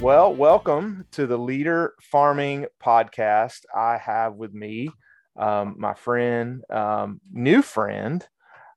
Well, 0.00 0.32
welcome 0.32 1.06
to 1.12 1.26
the 1.26 1.36
Leader 1.36 1.94
Farming 2.00 2.66
Podcast. 2.80 3.64
I 3.74 3.98
have 3.98 4.34
with 4.34 4.54
me 4.54 4.90
um, 5.36 5.74
my 5.76 5.94
friend, 5.94 6.62
um, 6.70 7.20
new 7.32 7.62
friend, 7.62 8.24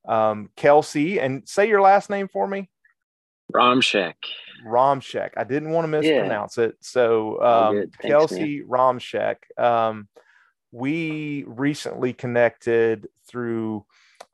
um, 0.08 0.50
Kelsey. 0.56 1.20
And 1.20 1.48
say 1.48 1.70
your 1.70 1.80
last 1.80 2.10
name 2.10 2.28
for 2.28 2.48
me. 2.48 2.72
Romshek. 3.54 4.16
Romshek. 4.66 5.30
I 5.38 5.44
didn't 5.44 5.70
want 5.70 5.86
to 5.86 5.90
mispronounce 5.90 6.58
yeah. 6.58 6.66
it. 6.66 6.78
So, 6.82 7.40
um, 7.44 7.76
Thanks, 7.76 7.98
Kelsey 8.00 8.62
man. 8.62 8.68
Romshek. 8.68 9.36
Um, 9.60 10.08
we 10.72 11.44
recently 11.46 12.14
connected 12.14 13.08
through 13.28 13.86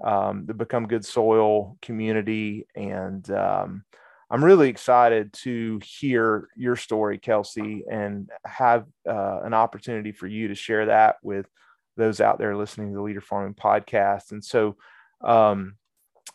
um, 0.01 0.45
the 0.45 0.53
Become 0.53 0.87
Good 0.87 1.03
Soil 1.03 1.77
community. 1.81 2.65
And 2.75 3.29
um, 3.29 3.83
I'm 4.29 4.43
really 4.43 4.69
excited 4.69 5.31
to 5.43 5.79
hear 5.83 6.49
your 6.55 6.75
story, 6.75 7.17
Kelsey, 7.17 7.83
and 7.89 8.29
have 8.45 8.85
uh, 9.07 9.41
an 9.43 9.53
opportunity 9.53 10.11
for 10.11 10.27
you 10.27 10.49
to 10.49 10.55
share 10.55 10.87
that 10.87 11.15
with 11.23 11.47
those 11.95 12.19
out 12.19 12.37
there 12.37 12.55
listening 12.55 12.89
to 12.89 12.95
the 12.95 13.01
Leader 13.01 13.21
Farming 13.21 13.55
podcast. 13.55 14.31
And 14.31 14.43
so, 14.43 14.75
um, 15.23 15.75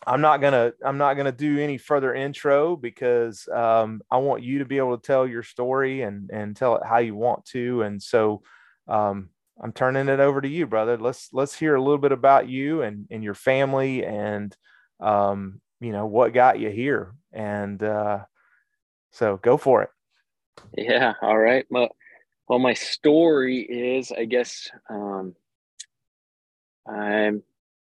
I'm 0.05 0.21
not 0.21 0.41
gonna 0.41 0.73
I'm 0.83 0.97
not 0.97 1.13
gonna 1.15 1.31
do 1.31 1.59
any 1.59 1.77
further 1.77 2.13
intro 2.13 2.75
because 2.75 3.47
um, 3.47 4.01
I 4.11 4.17
want 4.17 4.43
you 4.43 4.59
to 4.59 4.65
be 4.65 4.77
able 4.77 4.97
to 4.97 5.05
tell 5.05 5.27
your 5.27 5.43
story 5.43 6.01
and 6.01 6.29
and 6.31 6.55
tell 6.55 6.75
it 6.75 6.83
how 6.85 6.97
you 6.97 7.15
want 7.15 7.45
to. 7.47 7.83
And 7.83 8.01
so 8.01 8.41
um, 8.87 9.29
I'm 9.61 9.71
turning 9.71 10.09
it 10.09 10.19
over 10.19 10.41
to 10.41 10.47
you, 10.47 10.67
brother. 10.67 10.97
Let's 10.97 11.29
let's 11.31 11.55
hear 11.55 11.75
a 11.75 11.81
little 11.81 11.99
bit 11.99 12.11
about 12.11 12.49
you 12.49 12.81
and 12.81 13.07
and 13.11 13.23
your 13.23 13.35
family 13.35 14.05
and 14.05 14.55
um, 14.99 15.61
you 15.83 15.91
know 15.91 16.05
what 16.05 16.33
got 16.33 16.59
you 16.59 16.69
here. 16.69 17.13
And 17.31 17.81
uh, 17.83 18.19
so 19.11 19.37
go 19.37 19.57
for 19.57 19.83
it. 19.83 19.89
Yeah. 20.77 21.13
All 21.21 21.37
right. 21.37 21.65
Well, 21.69 21.89
well, 22.47 22.59
my 22.59 22.73
story 22.73 23.61
is, 23.61 24.11
I 24.11 24.25
guess, 24.25 24.69
um, 24.89 25.35
I'm 26.87 27.43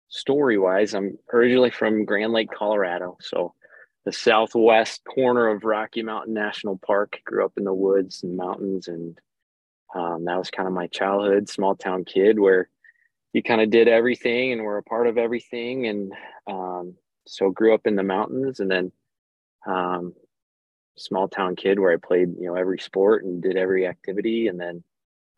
story 0.08 0.58
wise, 0.58 0.94
I'm 0.94 1.16
originally 1.32 1.70
from 1.70 2.04
Grand 2.04 2.32
Lake, 2.32 2.50
Colorado. 2.50 3.16
So 3.20 3.54
the 4.04 4.12
southwest 4.12 5.02
corner 5.04 5.48
of 5.48 5.64
Rocky 5.64 6.02
Mountain 6.02 6.34
National 6.34 6.78
Park. 6.78 7.20
Grew 7.24 7.44
up 7.44 7.52
in 7.56 7.64
the 7.64 7.74
woods 7.74 8.22
and 8.22 8.36
mountains, 8.36 8.88
and 8.88 9.18
um, 9.94 10.24
that 10.24 10.38
was 10.38 10.50
kind 10.50 10.66
of 10.66 10.74
my 10.74 10.86
childhood, 10.88 11.48
small 11.48 11.74
town 11.76 12.04
kid 12.04 12.38
where 12.38 12.68
you 13.32 13.42
kind 13.42 13.60
of 13.60 13.70
did 13.70 13.88
everything 13.88 14.52
and 14.52 14.62
were 14.62 14.78
a 14.78 14.82
part 14.82 15.06
of 15.06 15.18
everything. 15.18 15.86
And 15.86 16.12
um, 16.46 16.94
so 17.30 17.50
grew 17.50 17.72
up 17.72 17.86
in 17.86 17.94
the 17.94 18.02
mountains, 18.02 18.58
and 18.58 18.70
then 18.70 18.92
um, 19.66 20.12
small 20.96 21.28
town 21.28 21.54
kid 21.54 21.78
where 21.78 21.92
I 21.92 21.96
played, 21.96 22.34
you 22.38 22.46
know, 22.46 22.56
every 22.56 22.78
sport 22.78 23.24
and 23.24 23.40
did 23.40 23.56
every 23.56 23.86
activity, 23.86 24.48
and 24.48 24.60
then 24.60 24.82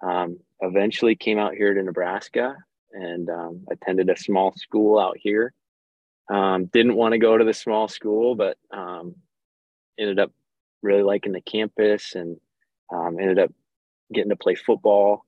um, 0.03 0.39
eventually 0.61 1.15
came 1.15 1.39
out 1.39 1.55
here 1.55 1.75
to 1.75 1.83
Nebraska 1.83 2.57
and 2.93 3.29
um, 3.29 3.67
attended 3.71 4.09
a 4.09 4.17
small 4.17 4.53
school 4.57 4.99
out 4.99 5.17
here. 5.19 5.53
Um, 6.31 6.67
didn't 6.67 6.97
want 6.97 7.13
to 7.13 7.19
go 7.19 7.37
to 7.37 7.45
the 7.45 7.53
small 7.53 7.89
school, 7.89 8.35
but 8.37 8.57
um, 8.71 9.15
ended 9.99 10.19
up 10.19 10.33
really 10.83 11.03
liking 11.03 11.33
the 11.33 11.43
campus 11.43 12.15
and 12.15 12.39
um, 12.91 13.19
ended 13.21 13.39
up 13.39 13.53
getting 14.13 14.31
to 14.31 14.37
play 14.37 14.55
football. 14.55 15.27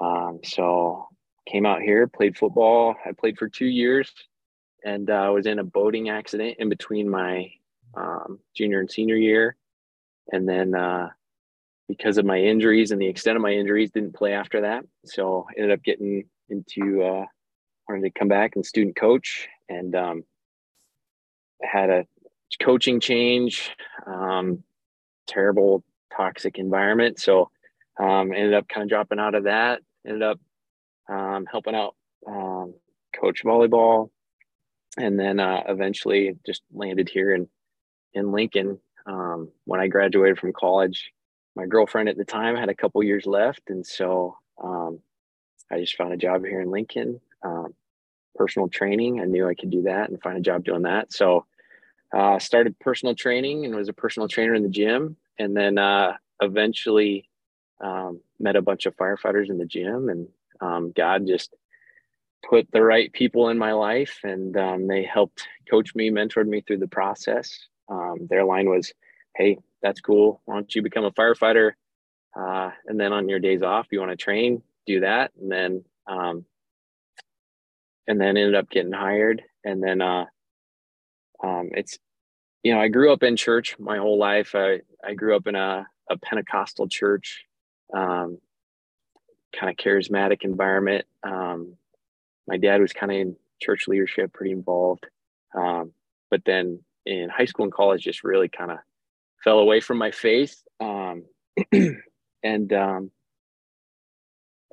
Um, 0.00 0.40
so 0.44 1.08
came 1.46 1.66
out 1.66 1.82
here, 1.82 2.06
played 2.06 2.38
football. 2.38 2.94
I 3.04 3.12
played 3.12 3.38
for 3.38 3.48
two 3.48 3.66
years 3.66 4.10
and 4.84 5.10
uh, 5.10 5.30
was 5.32 5.46
in 5.46 5.58
a 5.58 5.64
boating 5.64 6.08
accident 6.08 6.56
in 6.58 6.68
between 6.68 7.08
my 7.08 7.50
um, 7.94 8.38
junior 8.54 8.80
and 8.80 8.90
senior 8.90 9.16
year. 9.16 9.56
And 10.32 10.48
then 10.48 10.74
uh, 10.74 11.08
because 11.88 12.18
of 12.18 12.24
my 12.24 12.38
injuries 12.38 12.92
and 12.92 13.00
the 13.00 13.08
extent 13.08 13.36
of 13.36 13.42
my 13.42 13.52
injuries, 13.52 13.90
didn't 13.90 14.14
play 14.14 14.32
after 14.32 14.60
that. 14.62 14.84
So 15.04 15.46
ended 15.56 15.72
up 15.72 15.82
getting 15.82 16.24
into 16.48 17.02
uh, 17.02 17.24
wanted 17.88 18.02
to 18.02 18.18
come 18.18 18.28
back 18.28 18.56
and 18.56 18.64
student 18.64 18.96
coach 18.96 19.48
and 19.68 19.94
um, 19.94 20.24
had 21.62 21.90
a 21.90 22.06
coaching 22.62 23.00
change 23.00 23.70
um, 24.06 24.62
terrible 25.26 25.84
toxic 26.16 26.58
environment 26.58 27.18
so 27.20 27.50
um, 27.98 28.32
ended 28.32 28.54
up 28.54 28.68
kind 28.68 28.82
of 28.82 28.88
dropping 28.88 29.18
out 29.18 29.34
of 29.34 29.44
that 29.44 29.80
ended 30.06 30.22
up 30.22 30.40
um, 31.08 31.46
helping 31.50 31.74
out 31.74 31.94
um, 32.26 32.74
coach 33.18 33.44
volleyball 33.44 34.10
and 34.96 35.18
then 35.18 35.40
uh, 35.40 35.62
eventually 35.68 36.36
just 36.46 36.62
landed 36.72 37.08
here 37.08 37.34
in 37.34 37.48
in 38.14 38.32
lincoln 38.32 38.78
um, 39.06 39.48
when 39.64 39.80
i 39.80 39.86
graduated 39.86 40.38
from 40.38 40.52
college 40.52 41.12
my 41.56 41.66
girlfriend 41.66 42.08
at 42.08 42.16
the 42.16 42.24
time 42.24 42.56
had 42.56 42.68
a 42.68 42.74
couple 42.74 43.02
years 43.02 43.26
left 43.26 43.62
and 43.68 43.86
so 43.86 44.36
um, 44.62 45.00
I 45.70 45.78
just 45.78 45.96
found 45.96 46.12
a 46.12 46.16
job 46.16 46.44
here 46.44 46.60
in 46.60 46.70
Lincoln, 46.70 47.20
um, 47.42 47.74
personal 48.34 48.68
training. 48.68 49.20
I 49.20 49.24
knew 49.24 49.48
I 49.48 49.54
could 49.54 49.70
do 49.70 49.82
that 49.82 50.10
and 50.10 50.20
find 50.20 50.36
a 50.36 50.42
job 50.42 50.64
doing 50.64 50.82
that. 50.82 51.12
So 51.12 51.46
uh, 52.14 52.38
started 52.38 52.78
personal 52.80 53.14
training 53.14 53.64
and 53.64 53.74
was 53.74 53.88
a 53.88 53.92
personal 53.92 54.28
trainer 54.28 54.54
in 54.54 54.62
the 54.62 54.68
gym. 54.68 55.16
And 55.38 55.56
then 55.56 55.78
uh, 55.78 56.14
eventually 56.42 57.28
um, 57.82 58.20
met 58.38 58.56
a 58.56 58.62
bunch 58.62 58.86
of 58.86 58.96
firefighters 58.96 59.48
in 59.48 59.58
the 59.58 59.64
gym. 59.64 60.08
And 60.08 60.28
um, 60.60 60.92
God 60.94 61.26
just 61.26 61.54
put 62.48 62.70
the 62.72 62.82
right 62.82 63.12
people 63.12 63.48
in 63.48 63.58
my 63.58 63.72
life 63.72 64.20
and 64.24 64.56
um, 64.56 64.86
they 64.86 65.04
helped 65.04 65.46
coach 65.70 65.94
me, 65.94 66.10
mentored 66.10 66.48
me 66.48 66.60
through 66.60 66.78
the 66.78 66.88
process. 66.88 67.58
Um, 67.88 68.26
their 68.28 68.44
line 68.44 68.68
was, 68.68 68.92
hey, 69.36 69.58
that's 69.82 70.00
cool. 70.00 70.40
Why 70.44 70.54
don't 70.54 70.74
you 70.74 70.82
become 70.82 71.04
a 71.04 71.12
firefighter? 71.12 71.72
Uh, 72.38 72.70
and 72.86 72.98
then 72.98 73.12
on 73.12 73.28
your 73.28 73.40
days 73.40 73.62
off, 73.62 73.88
you 73.90 73.98
want 73.98 74.12
to 74.12 74.16
train, 74.16 74.62
do 74.86 75.00
that 75.00 75.30
and 75.40 75.50
then 75.50 75.84
um, 76.06 76.44
and 78.06 78.20
then 78.20 78.36
ended 78.36 78.54
up 78.54 78.68
getting 78.70 78.92
hired 78.92 79.42
and 79.64 79.82
then 79.82 80.00
uh, 80.00 80.24
um, 81.42 81.70
it's 81.72 81.98
you 82.62 82.74
know 82.74 82.80
i 82.80 82.88
grew 82.88 83.12
up 83.12 83.22
in 83.22 83.36
church 83.36 83.76
my 83.78 83.98
whole 83.98 84.18
life 84.18 84.54
i, 84.54 84.80
I 85.04 85.14
grew 85.14 85.36
up 85.36 85.46
in 85.46 85.54
a, 85.54 85.86
a 86.10 86.18
pentecostal 86.18 86.88
church 86.88 87.44
um, 87.94 88.38
kind 89.58 89.70
of 89.70 89.76
charismatic 89.76 90.42
environment 90.42 91.06
um, 91.22 91.76
my 92.50 92.56
dad 92.56 92.80
was 92.80 92.92
kind 92.92 93.12
of 93.12 93.18
in 93.18 93.36
church 93.62 93.88
leadership 93.88 94.32
pretty 94.32 94.52
involved 94.52 95.06
um, 95.54 95.92
but 96.30 96.42
then 96.44 96.80
in 97.06 97.28
high 97.28 97.44
school 97.44 97.64
and 97.64 97.72
college 97.72 98.02
just 98.02 98.24
really 98.24 98.48
kind 98.48 98.70
of 98.70 98.78
fell 99.42 99.58
away 99.58 99.80
from 99.80 99.98
my 99.98 100.10
faith 100.10 100.62
um, 100.80 101.24
and 102.42 102.72
um, 102.72 103.10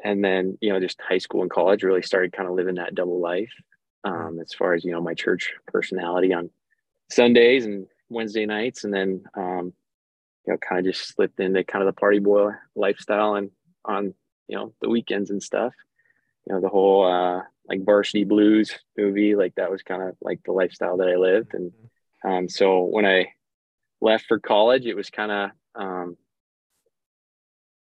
and 0.04 0.24
then 0.24 0.58
you 0.62 0.72
know 0.72 0.80
just 0.80 1.00
high 1.02 1.18
school 1.18 1.42
and 1.42 1.52
college 1.52 1.84
really 1.84 2.02
started 2.02 2.34
kind 2.34 2.50
of 2.50 2.56
living 2.56 2.76
that 2.76 2.96
double 2.96 3.22
life 3.22 3.54
um, 4.04 4.40
as 4.42 4.54
far 4.54 4.74
as 4.74 4.84
you 4.84 4.92
know 4.92 5.02
my 5.02 5.14
church 5.14 5.54
personality 5.68 6.34
on 6.34 6.50
sundays 7.10 7.66
and 7.66 7.88
wednesday 8.10 8.46
nights 8.46 8.84
and 8.84 8.94
then 8.94 9.24
um, 9.36 9.74
you 10.46 10.54
know 10.54 10.58
kind 10.58 10.80
of 10.80 10.94
just 10.94 11.08
slipped 11.08 11.40
into 11.40 11.64
kind 11.64 11.82
of 11.82 11.94
the 11.94 12.00
party 12.00 12.20
boy 12.20 12.52
lifestyle 12.76 13.36
and 13.36 13.52
on 13.86 14.14
you 14.48 14.58
know 14.58 14.74
the 14.82 14.90
weekends 14.90 15.30
and 15.30 15.42
stuff. 15.42 15.74
You 16.48 16.56
know 16.56 16.62
the 16.62 16.70
whole 16.70 17.06
uh 17.06 17.42
like 17.68 17.86
varsity 17.86 18.24
blues 18.24 18.78
movie 18.98 19.36
like 19.36 19.54
that 19.56 19.72
was 19.72 19.82
kind 19.82 20.02
of 20.02 20.16
like 20.22 20.40
the 20.46 20.52
lifestyle 20.52 20.98
that 20.98 21.10
i 21.10 21.16
lived 21.16 21.54
and 21.54 21.72
um, 22.26 22.50
so 22.50 22.84
when 22.84 23.06
i 23.06 23.28
left 24.02 24.26
for 24.28 24.40
college 24.40 24.86
it 24.86 24.96
was 24.96 25.10
kind 25.10 25.32
of 25.32 25.52
um, 25.76 26.18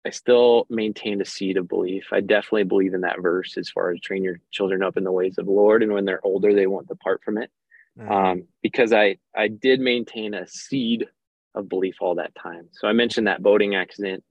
I 0.07 0.11
still 0.11 0.67
maintained 0.69 1.23
a 1.23 1.27
seed 1.27 1.57
of 1.57 1.69
belief. 1.69 2.09
I 2.13 2.21
definitely 2.21 2.65
believe 2.65 2.93
in 2.93 3.03
that 3.03 3.23
verse 3.23 3.57
as 3.57 3.71
far 3.71 3.91
as 3.91 4.01
train 4.01 4.23
your 4.23 4.39
children 4.51 4.83
up 4.83 4.97
in 4.99 5.05
the 5.05 5.13
ways 5.13 5.39
of 5.39 5.47
the 5.47 5.53
Lord, 5.53 5.83
and 5.83 5.93
when 5.93 6.05
they're 6.05 6.25
older, 6.25 6.55
they 6.55 6.67
won't 6.67 6.89
depart 6.89 7.23
from 7.25 7.39
it. 7.39 7.51
Mm-hmm. 7.99 8.13
Um, 8.13 8.43
because 8.63 8.93
I 8.93 9.17
I 9.35 9.49
did 9.49 9.81
maintain 9.81 10.35
a 10.35 10.47
seed 10.47 11.07
of 11.55 11.69
belief 11.69 11.97
all 12.01 12.17
that 12.17 12.35
time. 12.35 12.69
So 12.73 12.87
I 12.87 12.93
mentioned 12.93 13.29
that 13.29 13.43
boating 13.43 13.77
accident. 13.77 14.25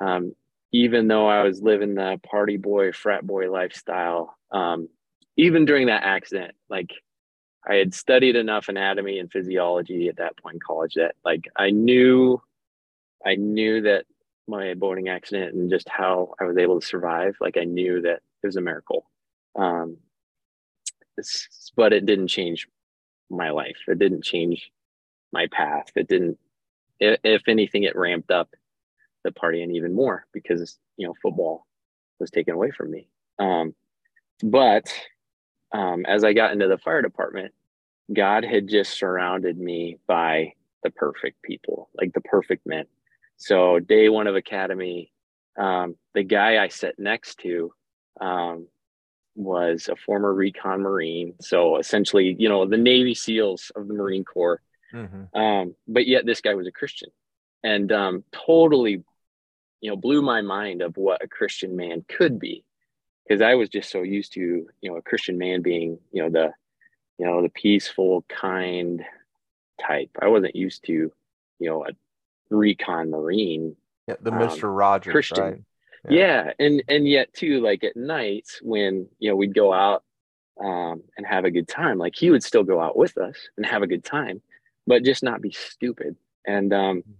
Um, 0.00 0.34
even 0.72 1.08
though 1.08 1.28
I 1.28 1.42
was 1.44 1.62
living 1.62 1.94
the 1.94 2.20
party 2.28 2.58
boy, 2.58 2.92
frat 2.92 3.26
boy 3.26 3.50
lifestyle, 3.50 4.35
um, 4.50 4.88
even 5.36 5.64
during 5.64 5.86
that 5.86 6.02
accident, 6.02 6.54
like 6.68 6.90
I 7.68 7.74
had 7.74 7.94
studied 7.94 8.36
enough 8.36 8.68
anatomy 8.68 9.18
and 9.18 9.30
physiology 9.30 10.08
at 10.08 10.16
that 10.16 10.36
point 10.36 10.54
in 10.54 10.60
college 10.60 10.94
that 10.94 11.14
like 11.24 11.48
I 11.56 11.70
knew 11.70 12.40
I 13.24 13.34
knew 13.34 13.82
that 13.82 14.04
my 14.48 14.74
boating 14.74 15.08
accident 15.08 15.54
and 15.54 15.70
just 15.70 15.88
how 15.88 16.34
I 16.40 16.44
was 16.44 16.56
able 16.56 16.80
to 16.80 16.86
survive, 16.86 17.36
like 17.40 17.56
I 17.56 17.64
knew 17.64 18.00
that 18.02 18.20
it 18.42 18.46
was 18.46 18.56
a 18.56 18.60
miracle. 18.60 19.10
Um, 19.56 19.96
but 21.76 21.92
it 21.92 22.06
didn't 22.06 22.28
change 22.28 22.68
my 23.30 23.50
life. 23.50 23.78
It 23.88 23.98
didn't 23.98 24.22
change 24.22 24.70
my 25.32 25.48
path. 25.48 25.86
It 25.96 26.08
didn't, 26.08 26.38
if 27.00 27.42
anything, 27.48 27.82
it 27.82 27.96
ramped 27.96 28.30
up 28.30 28.54
the 29.24 29.30
partying 29.30 29.74
even 29.74 29.94
more 29.94 30.26
because, 30.32 30.78
you 30.96 31.06
know, 31.06 31.14
football 31.20 31.66
was 32.20 32.30
taken 32.30 32.54
away 32.54 32.70
from 32.70 32.90
me. 32.90 33.08
Um, 33.38 33.74
but 34.42 34.92
um, 35.72 36.04
as 36.06 36.24
I 36.24 36.32
got 36.32 36.52
into 36.52 36.68
the 36.68 36.78
fire 36.78 37.02
department, 37.02 37.52
God 38.12 38.44
had 38.44 38.68
just 38.68 38.92
surrounded 38.98 39.58
me 39.58 39.98
by 40.06 40.52
the 40.82 40.90
perfect 40.90 41.42
people, 41.42 41.88
like 41.94 42.12
the 42.12 42.20
perfect 42.20 42.66
men 42.66 42.84
So 43.36 43.78
day 43.80 44.08
one 44.08 44.26
of 44.26 44.36
academy, 44.36 45.12
um, 45.58 45.96
the 46.14 46.22
guy 46.22 46.62
I 46.62 46.68
sat 46.68 46.98
next 46.98 47.38
to 47.40 47.72
um, 48.20 48.68
was 49.34 49.88
a 49.88 49.96
former 49.96 50.32
recon 50.32 50.80
Marine. 50.80 51.34
So 51.40 51.78
essentially, 51.78 52.36
you 52.38 52.48
know, 52.48 52.66
the 52.66 52.76
Navy 52.76 53.14
SEALs 53.14 53.70
of 53.76 53.88
the 53.88 53.94
Marine 53.94 54.24
Corps. 54.24 54.60
Mm-hmm. 54.94 55.38
Um, 55.38 55.74
but 55.86 56.06
yet 56.06 56.24
this 56.24 56.40
guy 56.40 56.54
was 56.54 56.66
a 56.66 56.72
Christian 56.72 57.10
and 57.62 57.90
um, 57.92 58.24
totally, 58.32 59.02
you 59.80 59.90
know, 59.90 59.96
blew 59.96 60.22
my 60.22 60.40
mind 60.40 60.80
of 60.80 60.96
what 60.96 61.22
a 61.22 61.28
Christian 61.28 61.76
man 61.76 62.04
could 62.08 62.38
be. 62.38 62.64
Because 63.26 63.42
I 63.42 63.54
was 63.54 63.68
just 63.68 63.90
so 63.90 64.02
used 64.02 64.34
to, 64.34 64.40
you 64.40 64.90
know, 64.90 64.96
a 64.96 65.02
Christian 65.02 65.38
man 65.38 65.62
being, 65.62 65.98
you 66.12 66.22
know, 66.22 66.30
the, 66.30 66.52
you 67.18 67.26
know, 67.26 67.42
the 67.42 67.48
peaceful, 67.48 68.24
kind 68.28 69.02
type. 69.80 70.10
I 70.20 70.28
wasn't 70.28 70.54
used 70.54 70.84
to, 70.84 70.92
you 70.92 71.70
know, 71.70 71.84
a 71.84 71.90
recon 72.50 73.10
Marine. 73.10 73.76
Yeah, 74.06 74.14
the 74.20 74.30
Mr. 74.30 74.64
Um, 74.64 74.70
Rogers, 74.70 75.12
Christian. 75.12 75.44
Right? 75.44 75.62
yeah. 76.08 76.44
yeah 76.46 76.52
and 76.58 76.82
and 76.88 77.08
yet 77.08 77.32
too 77.32 77.60
like 77.60 77.84
at 77.84 77.96
nights 77.96 78.60
when 78.62 79.08
you 79.18 79.30
know 79.30 79.36
we'd 79.36 79.54
go 79.54 79.72
out 79.72 80.02
um, 80.60 81.02
and 81.16 81.26
have 81.26 81.44
a 81.44 81.50
good 81.50 81.68
time 81.68 81.98
like 81.98 82.14
he 82.16 82.30
would 82.30 82.42
still 82.42 82.64
go 82.64 82.80
out 82.80 82.96
with 82.96 83.18
us 83.18 83.36
and 83.56 83.66
have 83.66 83.82
a 83.82 83.86
good 83.86 84.04
time 84.04 84.40
but 84.86 85.04
just 85.04 85.22
not 85.22 85.42
be 85.42 85.52
stupid 85.52 86.16
and 86.46 86.72
um, 86.72 87.02
hmm. 87.02 87.12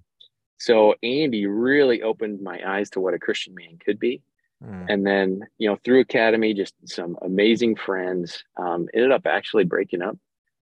so 0.59 0.95
andy 1.03 1.47
really 1.47 2.03
opened 2.03 2.41
my 2.41 2.61
eyes 2.67 2.91
to 2.91 3.01
what 3.01 3.15
a 3.15 3.19
christian 3.19 3.55
man 3.55 3.79
could 3.79 3.99
be 3.99 4.23
mm. 4.65 4.87
and 4.89 5.07
then 5.07 5.41
you 5.59 5.69
know 5.69 5.77
through 5.85 6.01
academy 6.01 6.55
just 6.55 6.75
some 6.85 7.17
amazing 7.23 7.77
friends 7.77 8.45
um, 8.57 8.89
ended 8.95 9.13
up 9.13 9.27
actually 9.27 9.65
breaking 9.65 10.03
up 10.03 10.17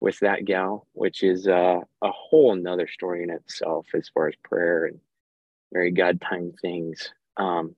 with 0.01 0.19
that 0.21 0.45
gal 0.45 0.87
which 0.93 1.23
is 1.23 1.47
uh, 1.47 1.81
a 2.03 2.11
whole 2.11 2.55
nother 2.55 2.89
story 2.89 3.23
in 3.23 3.31
itself 3.31 3.87
as 3.95 4.09
far 4.09 4.29
as 4.29 4.35
prayer 4.45 4.87
and 4.87 4.99
very 5.73 5.91
god 5.91 6.21
time 6.21 6.53
things 6.63 7.11
um, 7.39 7.75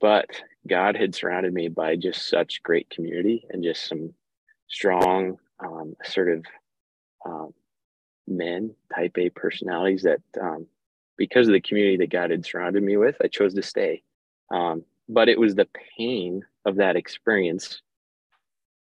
but 0.00 0.26
God 0.66 0.96
had 0.96 1.14
surrounded 1.14 1.52
me 1.52 1.68
by 1.68 1.96
just 1.96 2.28
such 2.28 2.62
great 2.62 2.90
community 2.90 3.46
and 3.50 3.62
just 3.62 3.88
some 3.88 4.12
strong, 4.68 5.38
um, 5.60 5.96
assertive 6.04 6.44
um, 7.24 7.54
men, 8.26 8.74
type 8.94 9.16
A 9.18 9.30
personalities 9.30 10.02
that, 10.02 10.20
um, 10.40 10.66
because 11.16 11.48
of 11.48 11.54
the 11.54 11.60
community 11.60 11.96
that 11.98 12.10
God 12.10 12.30
had 12.30 12.44
surrounded 12.44 12.82
me 12.82 12.96
with, 12.96 13.16
I 13.22 13.28
chose 13.28 13.54
to 13.54 13.62
stay. 13.62 14.02
Um, 14.50 14.84
but 15.08 15.28
it 15.28 15.38
was 15.38 15.54
the 15.54 15.68
pain 15.96 16.42
of 16.64 16.76
that 16.76 16.96
experience. 16.96 17.82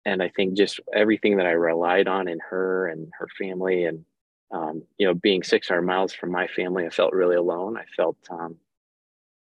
And 0.05 0.21
I 0.21 0.29
think 0.29 0.55
just 0.55 0.79
everything 0.93 1.37
that 1.37 1.47
I 1.47 1.51
relied 1.51 2.07
on 2.07 2.27
in 2.27 2.39
her 2.49 2.87
and 2.87 3.11
her 3.17 3.27
family, 3.37 3.85
and, 3.85 4.05
um, 4.51 4.83
you 4.97 5.07
know, 5.07 5.13
being 5.13 5.43
600 5.43 5.81
miles 5.81 6.13
from 6.13 6.31
my 6.31 6.47
family, 6.47 6.85
I 6.85 6.89
felt 6.89 7.13
really 7.13 7.35
alone. 7.35 7.77
I 7.77 7.85
felt, 7.95 8.17
um, 8.29 8.57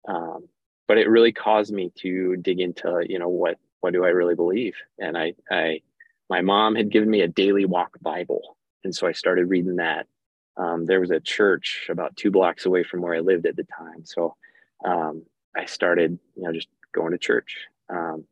um, 0.08 0.48
but 0.90 0.98
it 0.98 1.08
really 1.08 1.30
caused 1.30 1.72
me 1.72 1.92
to 1.98 2.36
dig 2.38 2.58
into 2.58 3.00
you 3.08 3.20
know 3.20 3.28
what 3.28 3.58
what 3.80 3.92
do 3.92 4.04
i 4.04 4.08
really 4.08 4.34
believe 4.34 4.74
and 4.98 5.16
i 5.16 5.32
i 5.48 5.80
my 6.28 6.40
mom 6.40 6.74
had 6.74 6.90
given 6.90 7.08
me 7.08 7.20
a 7.20 7.28
daily 7.28 7.64
walk 7.64 7.96
bible 8.00 8.56
and 8.82 8.92
so 8.92 9.06
i 9.06 9.12
started 9.12 9.46
reading 9.46 9.76
that 9.76 10.08
um, 10.56 10.84
there 10.86 10.98
was 10.98 11.12
a 11.12 11.20
church 11.20 11.86
about 11.90 12.16
two 12.16 12.32
blocks 12.32 12.66
away 12.66 12.82
from 12.82 13.02
where 13.02 13.14
i 13.14 13.20
lived 13.20 13.46
at 13.46 13.54
the 13.54 13.62
time 13.78 14.04
so 14.04 14.34
um, 14.84 15.22
i 15.56 15.64
started 15.64 16.18
you 16.36 16.42
know 16.42 16.52
just 16.52 16.68
going 16.92 17.12
to 17.12 17.18
church 17.18 17.56
um, 17.88 18.24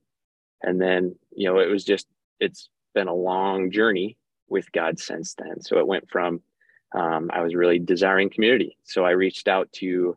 and 0.63 0.81
then 0.81 1.15
you 1.35 1.49
know 1.49 1.59
it 1.59 1.69
was 1.69 1.85
just 1.85 2.07
it's 2.41 2.69
been 2.95 3.09
a 3.09 3.15
long 3.15 3.71
journey 3.71 4.17
with 4.49 4.71
god 4.73 4.99
since 4.99 5.35
then 5.35 5.61
so 5.61 5.79
it 5.79 5.87
went 5.87 6.09
from 6.11 6.41
um, 6.95 7.31
i 7.33 7.43
was 7.43 7.55
really 7.55 7.79
desiring 7.79 8.31
community 8.31 8.77
so 8.85 9.05
i 9.05 9.11
reached 9.11 9.49
out 9.49 9.71
to 9.73 10.17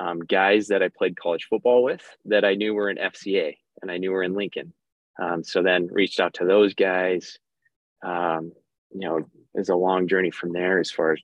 um, 0.00 0.20
guys 0.20 0.68
that 0.68 0.82
I 0.82 0.88
played 0.88 1.20
college 1.20 1.46
football 1.48 1.82
with 1.82 2.02
that 2.24 2.44
I 2.44 2.54
knew 2.54 2.72
were 2.72 2.88
in 2.88 2.96
FCA 2.96 3.56
and 3.82 3.90
I 3.90 3.98
knew 3.98 4.10
were 4.10 4.22
in 4.22 4.34
Lincoln. 4.34 4.72
Um, 5.20 5.44
so 5.44 5.62
then 5.62 5.88
reached 5.92 6.20
out 6.20 6.34
to 6.34 6.46
those 6.46 6.72
guys. 6.72 7.38
Um, 8.02 8.52
you 8.92 9.06
know, 9.06 9.26
it's 9.54 9.68
a 9.68 9.74
long 9.74 10.08
journey 10.08 10.30
from 10.30 10.52
there 10.52 10.80
as 10.80 10.90
far 10.90 11.12
as 11.12 11.20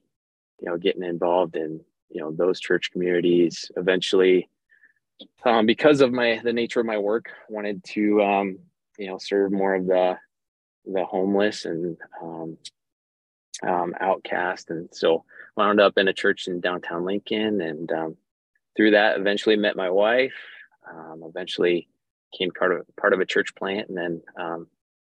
you 0.61 0.69
know 0.69 0.77
getting 0.77 1.03
involved 1.03 1.57
in 1.57 1.81
you 2.11 2.21
know 2.21 2.33
those 2.33 2.61
church 2.61 2.91
communities. 2.93 3.71
Eventually, 3.77 4.49
um, 5.45 5.67
because 5.67 6.01
of 6.01 6.13
my 6.13 6.41
the 6.43 6.53
nature 6.53 6.81
of 6.81 6.87
my 6.87 6.99
work, 6.99 7.31
wanted 7.49 7.83
to 7.85 8.23
um, 8.23 8.59
you 8.99 9.09
know 9.09 9.19
serve 9.19 9.53
more 9.53 9.75
of 9.75 9.87
the 9.87 10.19
the 10.85 11.05
homeless 11.05 11.65
and 11.65 11.97
um, 12.23 12.59
um, 13.67 13.95
outcast, 14.01 14.71
and 14.71 14.89
so 14.93 15.25
wound 15.57 15.81
up 15.81 15.99
in 15.99 16.09
a 16.09 16.13
church 16.13 16.49
in 16.49 16.61
downtown 16.61 17.05
Lincoln 17.05 17.61
and 17.61 17.91
um, 17.93 18.17
through 18.77 18.93
that, 18.93 19.19
eventually 19.19 19.57
met 19.57 19.77
my 19.77 19.91
wife. 19.91 20.35
Um, 20.89 21.23
eventually 21.25 21.89
became 22.31 22.51
part 22.53 22.73
of 22.73 22.87
part 22.97 23.13
of 23.13 23.21
a 23.21 23.27
church 23.27 23.55
plant, 23.55 23.89
and 23.89 23.97
then 23.97 24.23
um, 24.39 24.67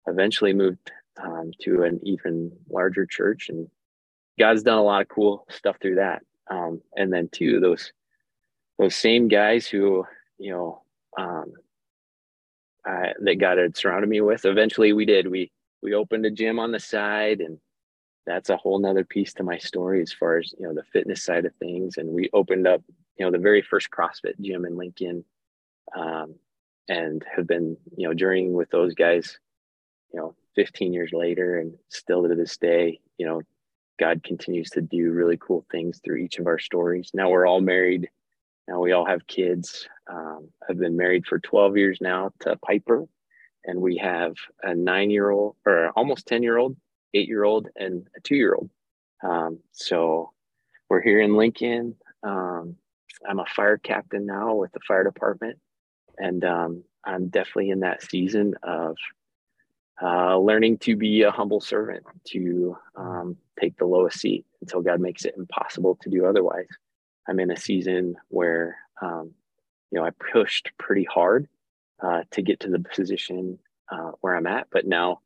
eventually 0.08 0.54
moved 0.54 0.92
um, 1.22 1.52
to 1.62 1.84
an 1.84 2.00
even 2.04 2.52
larger 2.70 3.06
church. 3.06 3.50
And 3.50 3.68
God's 4.40 4.64
done 4.64 4.78
a 4.78 4.84
lot 4.84 5.02
of 5.02 5.10
cool 5.10 5.46
stuff 5.50 5.78
through 5.82 5.96
that. 5.96 6.24
Um, 6.50 6.82
and 6.96 7.12
then 7.14 7.30
too, 7.32 7.60
those 7.60 7.92
those 8.80 8.96
same 8.96 9.28
guys 9.28 9.68
who 9.68 10.06
you 10.40 10.52
know 10.52 10.82
um, 11.18 11.54
I, 12.86 13.14
that 13.20 13.36
God 13.36 13.60
had 13.60 13.78
surrounded 13.78 14.10
me 14.10 14.22
with. 14.22 14.46
Eventually, 14.46 14.94
we 14.94 15.06
did. 15.06 15.30
We 15.30 15.52
we 15.84 15.94
opened 15.94 16.26
a 16.26 16.32
gym 16.32 16.60
on 16.60 16.72
the 16.72 16.80
side 16.80 17.40
and 17.40 17.60
that's 18.26 18.50
a 18.50 18.58
whole 18.58 18.80
nother 18.80 19.04
piece 19.04 19.34
to 19.34 19.44
my 19.44 19.58
story 19.58 20.02
as 20.02 20.12
far 20.12 20.38
as 20.38 20.54
you 20.60 20.68
know 20.68 20.74
the 20.74 20.84
fitness 20.92 21.24
side 21.24 21.46
of 21.46 21.56
things 21.56 21.98
and 21.98 22.10
we 22.10 22.30
opened 22.34 22.68
up 22.68 22.82
you 23.20 23.26
know 23.26 23.32
the 23.32 23.38
very 23.38 23.62
first 23.62 23.90
CrossFit 23.92 24.40
gym 24.40 24.66
in 24.66 24.78
Lincoln, 24.78 25.26
um, 25.96 26.36
and 26.88 27.24
have 27.36 27.46
been 27.46 27.78
you 27.96 28.08
know 28.08 28.14
journeying 28.14 28.54
with 28.54 28.70
those 28.72 28.96
guys, 28.96 29.38
you 30.14 30.20
know, 30.20 30.36
15 30.56 30.94
years 30.94 31.12
later, 31.14 31.60
and 31.60 31.78
still 31.90 32.28
to 32.28 32.34
this 32.34 32.58
day, 32.58 33.00
you 33.18 33.28
know, 33.28 33.42
God 34.00 34.24
continues 34.24 34.70
to 34.72 34.82
do 34.82 35.12
really 35.12 35.38
cool 35.38 35.66
things 35.70 36.00
through 36.04 36.18
each 36.18 36.40
of 36.40 36.48
our 36.48 36.60
stories. 36.60 37.12
Now 37.14 37.30
we're 37.30 37.46
all 37.46 37.62
married. 37.62 38.10
Now 38.70 38.80
we 38.80 38.92
all 38.92 39.06
have 39.06 39.26
kids. 39.26 39.90
Um, 40.08 40.50
I've 40.70 40.78
been 40.78 40.96
married 40.96 41.26
for 41.26 41.40
12 41.40 41.76
years 41.76 41.98
now 42.02 42.32
to 42.42 42.56
Piper, 42.58 43.08
and 43.66 43.82
we 43.82 43.98
have 43.98 44.36
a 44.62 44.76
nine-year-old 44.76 45.56
or 45.66 45.90
almost 45.96 46.28
10-year-old, 46.28 46.78
eight-year-old, 47.16 47.70
and 47.76 48.08
a 48.16 48.20
two-year-old. 48.20 48.70
Um, 49.24 49.58
so 49.72 50.34
we're 50.88 51.02
here 51.02 51.20
in 51.20 51.36
Lincoln. 51.36 51.96
Um, 52.22 52.76
I'm 53.28 53.40
a 53.40 53.46
fire 53.56 53.80
captain 53.80 54.28
now 54.28 54.54
with 54.54 54.72
the 54.74 54.82
fire 54.88 55.04
department, 55.04 55.58
and 56.20 56.46
um, 56.46 56.84
I'm 57.04 57.30
definitely 57.30 57.72
in 57.72 57.80
that 57.80 58.04
season 58.04 58.54
of 58.62 58.98
uh, 60.00 60.38
learning 60.38 60.78
to 60.80 60.96
be 60.96 61.24
a 61.24 61.32
humble 61.32 61.60
servant, 61.60 62.04
to 62.28 62.78
um, 62.96 63.36
take 63.60 63.78
the 63.78 63.86
lowest 63.86 64.20
seat 64.20 64.46
until 64.62 64.82
God 64.82 65.02
makes 65.02 65.26
it 65.26 65.34
impossible 65.36 65.98
to 66.04 66.10
do 66.12 66.28
otherwise. 66.28 66.68
I'm 67.30 67.40
in 67.40 67.52
a 67.52 67.58
season 67.58 68.16
where 68.30 68.78
um, 69.02 69.32
you 69.92 70.00
know 70.00 70.06
I 70.06 70.10
pushed 70.32 70.72
pretty 70.80 71.04
hard 71.04 71.48
uh, 72.02 72.24
to 72.32 72.42
get 72.42 72.62
to 72.62 72.70
the 72.70 72.80
position 72.80 73.60
uh, 73.92 74.12
where 74.22 74.36
I'm 74.36 74.48
at, 74.48 74.68
but 74.72 74.88
now 74.88 75.20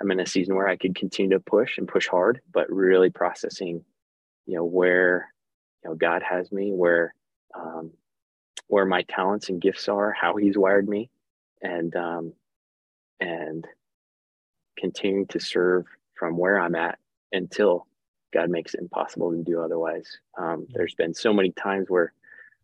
I'm 0.00 0.10
in 0.10 0.20
a 0.20 0.26
season 0.26 0.56
where 0.56 0.68
I 0.68 0.76
could 0.76 0.94
continue 0.94 1.36
to 1.36 1.40
push 1.40 1.76
and 1.76 1.86
push 1.86 2.08
hard, 2.08 2.40
but 2.50 2.70
really 2.70 3.10
processing, 3.10 3.84
you 4.46 4.56
know, 4.56 4.64
where 4.64 5.32
you 5.84 5.90
know 5.90 5.96
God 5.96 6.22
has 6.22 6.50
me, 6.50 6.72
where 6.72 7.14
um, 7.54 7.90
where 8.68 8.86
my 8.86 9.02
talents 9.02 9.50
and 9.50 9.60
gifts 9.60 9.88
are, 9.88 10.12
how 10.12 10.36
he's 10.36 10.56
wired 10.56 10.88
me, 10.88 11.10
and 11.60 11.94
um, 11.94 12.32
and 13.20 13.66
continuing 14.78 15.26
to 15.26 15.40
serve 15.40 15.84
from 16.14 16.38
where 16.38 16.58
I'm 16.58 16.74
at 16.74 16.98
until 17.32 17.86
God 18.32 18.50
makes 18.50 18.74
it 18.74 18.80
impossible 18.80 19.32
to 19.32 19.42
do 19.42 19.60
otherwise. 19.60 20.18
Um, 20.38 20.66
there's 20.70 20.94
been 20.94 21.14
so 21.14 21.32
many 21.32 21.50
times 21.52 21.88
where 21.88 22.12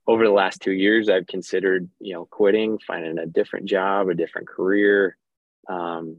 over 0.07 0.25
the 0.25 0.31
last 0.31 0.61
two 0.61 0.73
years 0.73 1.09
I've 1.09 1.27
considered, 1.27 1.89
you 2.01 2.15
know, 2.15 2.27
quitting, 2.27 2.79
finding 2.79 3.19
a 3.19 3.27
different 3.27 3.67
job, 3.67 4.09
a 4.09 4.15
different 4.15 4.49
career, 4.49 5.17
um, 5.69 6.19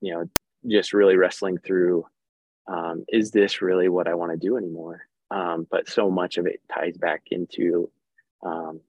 you 0.00 0.12
know, 0.12 0.28
just 0.66 0.92
really 0.92 1.16
wrestling 1.16 1.58
through 1.58 2.06
um, 2.66 3.04
is 3.08 3.30
this 3.30 3.62
really 3.62 3.88
what 3.88 4.08
I 4.08 4.14
want 4.14 4.32
to 4.32 4.38
do 4.38 4.56
anymore? 4.56 5.06
Um, 5.30 5.66
but 5.70 5.88
so 5.88 6.10
much 6.10 6.38
of 6.38 6.46
it 6.46 6.60
ties 6.72 6.96
back 6.96 7.22
into, 7.30 7.90
um, 8.42 8.80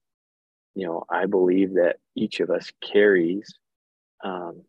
you 0.76 0.86
know, 0.86 1.04
I 1.10 1.26
believe 1.26 1.76
that 1.76 1.98
each 2.16 2.40
of 2.40 2.50
us 2.50 2.72
carries, 2.82 3.54
um, 4.24 4.62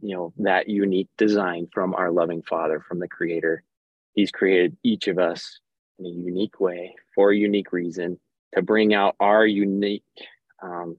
you 0.00 0.14
know, 0.14 0.32
that 0.38 0.68
unique 0.68 1.08
design 1.16 1.68
from 1.72 1.94
our 1.94 2.10
loving 2.10 2.42
Father, 2.42 2.80
from 2.80 2.98
the 2.98 3.08
Creator. 3.08 3.62
He's 4.14 4.30
created 4.30 4.76
each 4.82 5.08
of 5.08 5.18
us 5.18 5.60
in 5.98 6.06
a 6.06 6.08
unique 6.08 6.60
way 6.60 6.94
for 7.14 7.30
a 7.30 7.36
unique 7.36 7.72
reason 7.72 8.18
to 8.54 8.62
bring 8.62 8.94
out 8.94 9.16
our 9.20 9.46
unique 9.46 10.02
um, 10.62 10.96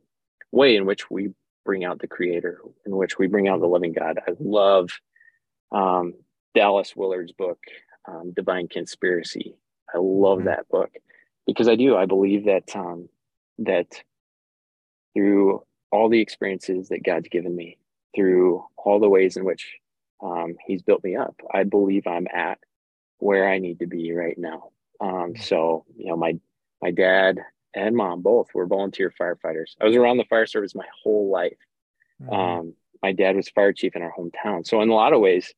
way 0.52 0.76
in 0.76 0.86
which 0.86 1.10
we 1.10 1.30
bring 1.66 1.84
out 1.84 2.00
the 2.00 2.08
Creator, 2.08 2.62
in 2.86 2.96
which 2.96 3.18
we 3.18 3.28
bring 3.28 3.48
out 3.48 3.60
the 3.60 3.68
living 3.68 3.94
God. 3.94 4.20
I 4.28 4.32
love 4.40 4.90
um, 5.72 6.14
Dallas 6.56 6.96
Willard's 6.96 7.32
book, 7.32 7.60
um, 8.08 8.34
Divine 8.36 8.68
Conspiracy. 8.68 9.56
I 9.94 9.98
love 10.00 10.40
mm-hmm. 10.40 10.48
that 10.48 10.68
book 10.70 10.92
because 11.46 11.68
I 11.68 11.76
do. 11.76 11.96
I 11.96 12.06
believe 12.06 12.46
that 12.46 12.76
um, 12.76 13.10
that 13.60 13.88
through 15.14 15.64
all 15.92 16.10
the 16.10 16.22
experiences 16.22 16.90
that 16.90 17.04
God's 17.04 17.30
given 17.30 17.56
me, 17.56 17.78
through 18.16 18.66
all 18.78 19.00
the 19.00 19.10
ways 19.10 19.38
in 19.38 19.46
which 19.46 19.76
um, 20.22 20.56
He's 20.66 20.82
built 20.82 21.04
me 21.04 21.16
up, 21.16 21.36
I 21.54 21.64
believe 21.64 22.08
I'm 22.08 22.28
at 22.34 22.60
where 23.20 23.50
I 23.50 23.60
need 23.60 23.80
to 23.80 23.88
be 23.88 24.14
right 24.14 24.38
now. 24.38 24.72
Um, 25.02 25.36
so 25.36 25.86
you 25.98 26.08
know, 26.08 26.18
my 26.18 26.40
my 26.82 26.92
dad 26.92 27.40
and 27.74 27.96
mom 27.96 28.22
both 28.22 28.48
were 28.54 28.66
volunteer 28.66 29.14
firefighters. 29.20 29.76
I 29.82 29.86
was 29.86 29.96
around 29.96 30.18
the 30.18 30.26
fire 30.26 30.46
service 30.46 30.76
my 30.76 30.88
whole 31.04 31.30
life. 31.30 31.58
Mm-hmm. 32.22 32.34
Um, 32.34 32.74
my 33.02 33.14
dad 33.14 33.36
was 33.36 33.50
fire 33.50 33.74
chief 33.74 33.96
in 33.96 34.02
our 34.02 34.14
hometown. 34.18 34.68
So 34.68 34.82
in 34.82 34.90
a 34.90 34.94
lot 34.94 35.14
of 35.14 35.22
ways, 35.22 35.54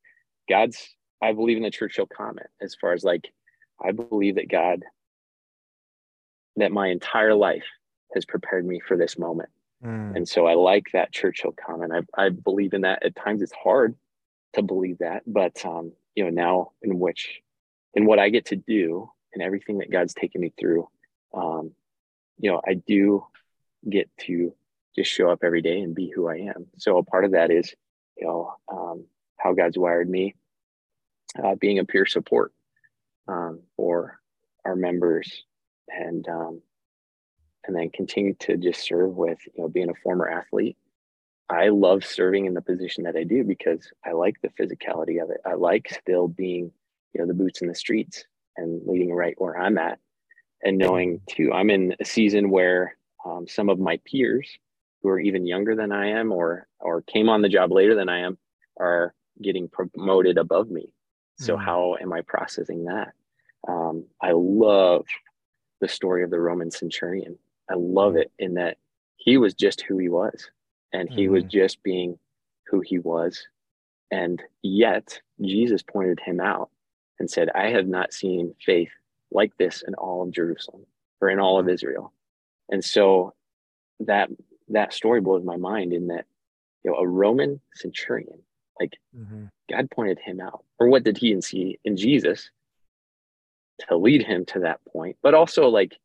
God's 0.50 0.96
I 1.22 1.34
believe 1.34 1.58
in 1.58 1.64
the 1.64 1.72
Churchill 1.72 2.08
comment 2.08 2.48
as 2.62 2.76
far 2.76 2.94
as 2.94 3.04
like 3.04 3.32
I 3.84 3.92
believe 3.92 4.36
that 4.36 4.50
God 4.50 4.84
that 6.58 6.72
my 6.72 6.88
entire 6.88 7.34
life 7.34 7.66
has 8.14 8.26
prepared 8.26 8.66
me 8.66 8.80
for 8.86 8.98
this 8.98 9.18
moment. 9.18 9.50
Mm. 9.84 10.16
And 10.16 10.30
so 10.30 10.46
I 10.46 10.54
like 10.54 10.88
that 10.94 11.12
Churchill 11.12 11.54
comment. 11.54 11.92
I, 11.94 12.26
I 12.26 12.30
believe 12.30 12.74
in 12.74 12.82
that. 12.82 13.04
At 13.04 13.16
times 13.16 13.42
it's 13.42 13.54
hard 13.54 13.96
to 14.54 14.62
believe 14.62 15.00
that, 15.00 15.24
but 15.26 15.66
um, 15.66 15.94
you 16.16 16.24
know, 16.24 16.30
now 16.30 16.72
in 16.82 17.00
which 17.00 17.42
in 17.94 18.06
what 18.06 18.20
I 18.20 18.30
get 18.30 18.46
to 18.48 18.56
do 18.56 19.10
and 19.34 19.42
everything 19.42 19.80
that 19.80 19.92
God's 19.92 20.14
taken 20.14 20.42
me 20.42 20.54
through, 20.60 20.88
um, 21.34 21.72
you 22.38 22.52
know, 22.52 22.62
I 22.68 22.76
do 22.76 23.26
get 23.90 24.10
to 24.22 24.54
just 24.96 25.12
show 25.12 25.30
up 25.30 25.40
every 25.44 25.62
day 25.62 25.80
and 25.80 25.96
be 25.96 26.10
who 26.10 26.28
I 26.28 26.38
am. 26.56 26.68
So 26.78 26.98
a 26.98 27.04
part 27.04 27.26
of 27.26 27.32
that 27.32 27.50
is, 27.50 27.74
you 28.18 28.28
know, 28.28 28.54
um, 28.72 29.06
how 29.38 29.54
God's 29.54 29.78
wired 29.78 30.10
me, 30.10 30.36
uh, 31.42 31.56
being 31.56 31.80
a 31.80 31.86
peer 31.86 32.06
support 32.06 32.54
um, 33.28 33.62
for 33.76 34.20
our 34.66 34.76
members, 34.76 35.44
and 35.88 36.28
um, 36.28 36.62
and 37.66 37.76
then 37.76 37.90
continue 37.90 38.34
to 38.36 38.58
just 38.58 38.82
serve 38.82 39.16
with, 39.16 39.40
you 39.54 39.62
know, 39.62 39.70
being 39.70 39.90
a 39.90 40.02
former 40.04 40.28
athlete. 40.28 40.78
I 41.50 41.68
love 41.70 42.06
serving 42.06 42.46
in 42.46 42.54
the 42.54 42.62
position 42.62 43.04
that 43.04 43.16
I 43.16 43.24
do 43.24 43.44
because 43.44 43.92
I 44.06 44.14
like 44.14 44.36
the 44.42 44.50
physicality 44.50 45.22
of 45.22 45.30
it. 45.30 45.42
I 45.46 45.54
like 45.56 45.90
still 45.92 46.28
being, 46.28 46.72
you 47.14 47.22
know, 47.22 47.28
the 47.28 47.34
boots 47.34 47.62
in 47.62 47.68
the 47.68 47.76
streets 47.76 48.24
and 48.58 48.82
leading 48.86 49.14
right 49.14 49.36
where 49.38 49.58
I'm 49.58 49.78
at, 49.78 50.00
and 50.64 50.78
knowing 50.78 51.22
too, 51.30 51.52
I'm 51.54 51.70
in 51.70 51.96
a 52.00 52.06
season 52.06 52.50
where 52.50 52.96
um, 53.26 53.48
some 53.48 53.70
of 53.70 53.80
my 53.80 54.00
peers 54.06 54.50
who 55.02 55.10
are 55.10 55.20
even 55.20 55.46
younger 55.46 55.76
than 55.76 55.92
I 55.92 56.10
am 56.10 56.32
or 56.32 56.68
or 56.80 57.02
came 57.02 57.30
on 57.30 57.42
the 57.42 57.50
job 57.50 57.72
later 57.72 57.96
than 57.96 58.10
I 58.10 58.20
am 58.20 58.38
are 58.80 59.14
getting 59.42 59.70
promoted 59.70 60.38
above 60.38 60.70
me. 60.70 60.94
So 61.38 61.56
mm-hmm. 61.56 61.66
how 61.66 61.96
am 62.02 62.14
I 62.14 62.22
processing 62.22 62.86
that? 62.86 63.14
Um, 63.68 64.06
I 64.22 64.32
love 64.34 65.06
the 65.80 65.88
story 65.88 66.24
of 66.24 66.30
the 66.30 66.40
Roman 66.40 66.72
centurion. 66.72 67.38
I 67.70 67.76
love 67.76 68.16
it 68.16 68.32
in 68.40 68.56
that 68.56 68.78
he 69.18 69.38
was 69.38 69.54
just 69.54 69.82
who 69.82 69.98
he 69.98 70.10
was, 70.10 70.50
and 70.94 71.10
he 71.10 71.24
mm-hmm. 71.24 71.34
was 71.34 71.44
just 71.44 71.82
being 71.84 72.18
who 72.68 72.82
he 72.82 73.00
was, 73.00 73.46
and 74.10 74.42
yet 74.62 75.20
Jesus 75.42 75.84
pointed 75.84 76.20
him 76.20 76.40
out 76.40 76.70
and 77.20 77.30
said, 77.30 77.50
"I 77.56 77.70
have 77.70 77.88
not 77.88 78.14
seen 78.14 78.56
faith 78.66 78.92
like 79.32 79.56
this 79.58 79.84
in 79.88 79.94
all 79.96 80.24
of 80.24 80.32
Jerusalem 80.32 80.86
or 81.22 81.30
in 81.30 81.40
all 81.40 81.60
of 81.60 81.66
mm-hmm. 81.66 81.74
Israel." 81.74 82.14
And 82.70 82.84
so 82.84 83.34
that 84.00 84.30
that 84.70 84.94
story 84.94 85.22
blows 85.22 85.44
my 85.44 85.58
mind 85.58 85.94
in 85.94 86.08
that 86.08 86.26
you 86.84 86.92
know 86.92 86.98
a 86.98 87.08
roman 87.08 87.60
centurion 87.76 88.40
like 88.80 88.98
mm-hmm. 89.16 89.46
god 89.70 89.90
pointed 89.92 90.20
him 90.20 90.40
out 90.40 90.64
or 90.80 90.88
what 90.88 91.04
did 91.04 91.18
he 91.18 91.40
see 91.42 91.80
in 91.86 91.96
jesus 91.96 92.50
to 93.80 93.96
lead 93.96 94.24
him 94.24 94.46
to 94.46 94.60
that 94.60 94.80
point 94.92 95.16
but 95.22 95.34
also 95.34 95.68
like 95.68 95.98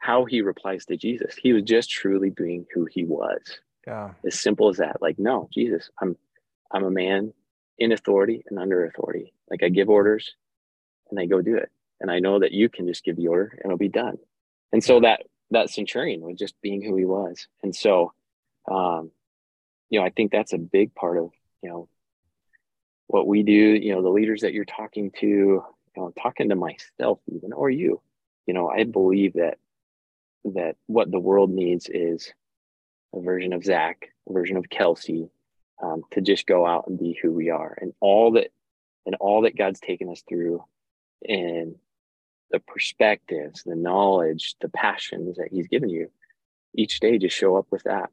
how 0.00 0.24
he 0.24 0.40
replies 0.40 0.84
to 0.86 0.96
jesus. 0.96 1.34
He 1.36 1.52
was 1.52 1.62
just 1.62 1.90
truly 1.90 2.30
being 2.30 2.66
who 2.74 2.86
he 2.86 3.04
was. 3.04 3.40
Yeah. 3.86 4.10
As 4.24 4.40
simple 4.40 4.68
as 4.68 4.78
that. 4.78 5.00
Like 5.00 5.18
no 5.18 5.48
jesus 5.52 5.90
i'm 6.00 6.16
i'm 6.72 6.84
a 6.84 6.90
man 6.90 7.32
in 7.78 7.92
authority 7.92 8.44
and 8.48 8.58
under 8.58 8.84
authority. 8.84 9.32
Like 9.50 9.62
i 9.62 9.68
give 9.68 9.88
orders 9.88 10.34
and 11.10 11.20
i 11.20 11.26
go 11.26 11.40
do 11.42 11.56
it. 11.56 11.70
And 12.00 12.10
i 12.10 12.18
know 12.18 12.38
that 12.40 12.52
you 12.52 12.68
can 12.68 12.86
just 12.86 13.04
give 13.04 13.16
the 13.16 13.28
order 13.28 13.52
and 13.52 13.66
it'll 13.66 13.78
be 13.78 13.88
done. 13.88 14.18
And 14.72 14.82
so 14.82 15.00
that 15.00 15.22
that 15.50 15.70
centurion 15.70 16.20
was 16.20 16.36
just 16.36 16.60
being 16.60 16.82
who 16.82 16.96
he 16.96 17.04
was. 17.04 17.46
And 17.62 17.74
so, 17.74 18.12
um, 18.70 19.10
you 19.90 20.00
know, 20.00 20.06
I 20.06 20.10
think 20.10 20.32
that's 20.32 20.52
a 20.52 20.58
big 20.58 20.94
part 20.94 21.18
of, 21.18 21.30
you 21.62 21.70
know, 21.70 21.88
what 23.06 23.26
we 23.26 23.42
do, 23.42 23.52
you 23.52 23.94
know, 23.94 24.02
the 24.02 24.08
leaders 24.08 24.40
that 24.40 24.52
you're 24.52 24.64
talking 24.64 25.12
to, 25.20 25.26
you 25.26 25.62
know, 25.96 26.12
talking 26.20 26.48
to 26.48 26.56
myself 26.56 27.20
even, 27.32 27.52
or 27.52 27.70
you, 27.70 28.00
you 28.46 28.54
know, 28.54 28.68
I 28.68 28.84
believe 28.84 29.34
that, 29.34 29.58
that 30.54 30.76
what 30.86 31.10
the 31.10 31.18
world 31.18 31.50
needs 31.50 31.88
is 31.88 32.32
a 33.14 33.20
version 33.20 33.52
of 33.52 33.64
Zach, 33.64 34.08
a 34.28 34.32
version 34.32 34.56
of 34.56 34.68
Kelsey, 34.68 35.28
um, 35.82 36.02
to 36.12 36.20
just 36.20 36.46
go 36.46 36.66
out 36.66 36.86
and 36.86 36.98
be 36.98 37.18
who 37.20 37.32
we 37.32 37.50
are 37.50 37.76
and 37.80 37.92
all 38.00 38.32
that, 38.32 38.48
and 39.04 39.14
all 39.16 39.42
that 39.42 39.56
God's 39.56 39.80
taken 39.80 40.10
us 40.10 40.22
through 40.28 40.64
and 41.28 41.76
the 42.50 42.60
perspectives, 42.60 43.62
the 43.64 43.74
knowledge, 43.74 44.54
the 44.60 44.68
passions 44.68 45.36
that 45.36 45.48
he's 45.50 45.66
given 45.66 45.88
you 45.88 46.10
each 46.74 47.00
day, 47.00 47.18
just 47.18 47.36
show 47.36 47.56
up 47.56 47.66
with 47.70 47.82
that. 47.84 48.10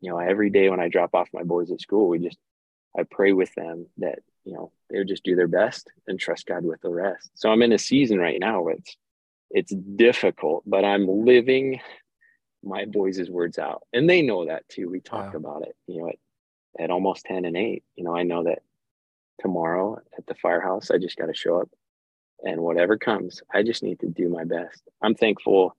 You 0.00 0.10
know, 0.10 0.18
every 0.18 0.50
day 0.50 0.68
when 0.68 0.80
I 0.80 0.88
drop 0.88 1.14
off 1.14 1.28
my 1.32 1.42
boys 1.42 1.70
at 1.70 1.80
school, 1.80 2.08
we 2.08 2.18
just, 2.18 2.38
I 2.96 3.04
pray 3.04 3.32
with 3.32 3.54
them 3.54 3.86
that, 3.98 4.20
you 4.44 4.52
know, 4.52 4.72
they 4.90 4.98
would 4.98 5.08
just 5.08 5.24
do 5.24 5.34
their 5.36 5.48
best 5.48 5.90
and 6.06 6.18
trust 6.18 6.46
God 6.46 6.64
with 6.64 6.80
the 6.80 6.90
rest. 6.90 7.30
So 7.34 7.50
I'm 7.50 7.62
in 7.62 7.72
a 7.72 7.78
season 7.78 8.18
right 8.18 8.38
now 8.38 8.62
where 8.62 8.74
it's, 8.74 8.96
it's 9.52 9.72
difficult, 9.72 10.64
but 10.66 10.84
I'm 10.84 11.06
living 11.06 11.80
my 12.64 12.84
boys' 12.86 13.30
words 13.30 13.58
out. 13.58 13.82
And 13.92 14.08
they 14.08 14.22
know 14.22 14.46
that 14.46 14.68
too. 14.68 14.88
We 14.88 15.00
talked 15.00 15.34
about 15.34 15.62
it, 15.62 15.76
you 15.86 16.00
know, 16.00 16.08
at, 16.08 16.16
at 16.84 16.90
almost 16.90 17.26
10 17.26 17.44
and 17.44 17.56
8. 17.56 17.84
You 17.96 18.04
know, 18.04 18.16
I 18.16 18.22
know 18.22 18.44
that 18.44 18.60
tomorrow 19.40 19.98
at 20.16 20.26
the 20.26 20.34
firehouse, 20.34 20.90
I 20.90 20.98
just 20.98 21.16
got 21.16 21.26
to 21.26 21.34
show 21.34 21.60
up 21.60 21.68
and 22.42 22.60
whatever 22.60 22.96
comes, 22.96 23.40
I 23.52 23.62
just 23.62 23.82
need 23.82 24.00
to 24.00 24.08
do 24.08 24.28
my 24.28 24.44
best. 24.44 24.82
I'm 25.00 25.14
thankful 25.14 25.76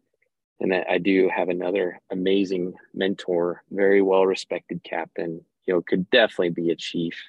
and 0.59 0.71
that 0.71 0.89
I 0.89 0.97
do 0.97 1.29
have 1.35 1.49
another 1.49 1.99
amazing 2.11 2.73
mentor, 2.93 3.63
very 3.71 4.01
well 4.01 4.25
respected 4.25 4.83
captain, 4.83 5.41
you 5.65 5.73
know, 5.73 5.81
could 5.81 6.09
definitely 6.09 6.51
be 6.51 6.69
a 6.71 6.75
chief. 6.75 7.21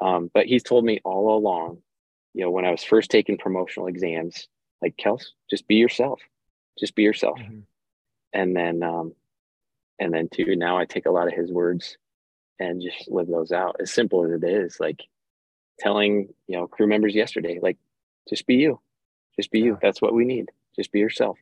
Um, 0.00 0.30
but 0.32 0.46
he's 0.46 0.62
told 0.62 0.84
me 0.84 1.00
all 1.04 1.36
along, 1.36 1.78
you 2.32 2.42
know, 2.42 2.50
when 2.50 2.64
I 2.64 2.70
was 2.70 2.82
first 2.82 3.10
taking 3.10 3.38
promotional 3.38 3.86
exams, 3.86 4.48
like 4.84 4.96
Kels, 4.98 5.28
just 5.48 5.66
be 5.66 5.76
yourself, 5.76 6.20
just 6.78 6.94
be 6.94 7.02
yourself. 7.02 7.38
Mm-hmm. 7.38 7.60
And 8.34 8.54
then, 8.54 8.82
um, 8.82 9.14
and 9.98 10.12
then 10.12 10.28
too, 10.28 10.56
now 10.56 10.76
I 10.76 10.84
take 10.84 11.06
a 11.06 11.10
lot 11.10 11.26
of 11.26 11.32
his 11.32 11.50
words 11.50 11.96
and 12.60 12.82
just 12.82 13.10
live 13.10 13.28
those 13.28 13.50
out. 13.50 13.76
As 13.80 13.90
simple 13.90 14.24
as 14.26 14.32
it 14.32 14.44
is. 14.44 14.78
Like 14.78 15.00
telling, 15.78 16.28
you 16.46 16.58
know, 16.58 16.66
crew 16.66 16.86
members 16.86 17.14
yesterday, 17.14 17.58
like 17.62 17.78
just 18.28 18.46
be 18.46 18.56
you. 18.56 18.78
Just 19.36 19.50
be 19.50 19.60
you. 19.60 19.78
That's 19.80 20.02
what 20.02 20.12
we 20.12 20.26
need. 20.26 20.50
Just 20.76 20.92
be 20.92 20.98
yourself. 20.98 21.38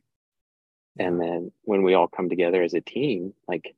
And 1.00 1.20
then 1.20 1.50
when 1.64 1.82
we 1.82 1.94
all 1.94 2.06
come 2.06 2.28
together 2.28 2.62
as 2.62 2.74
a 2.74 2.80
team 2.80 3.32
like 3.48 3.74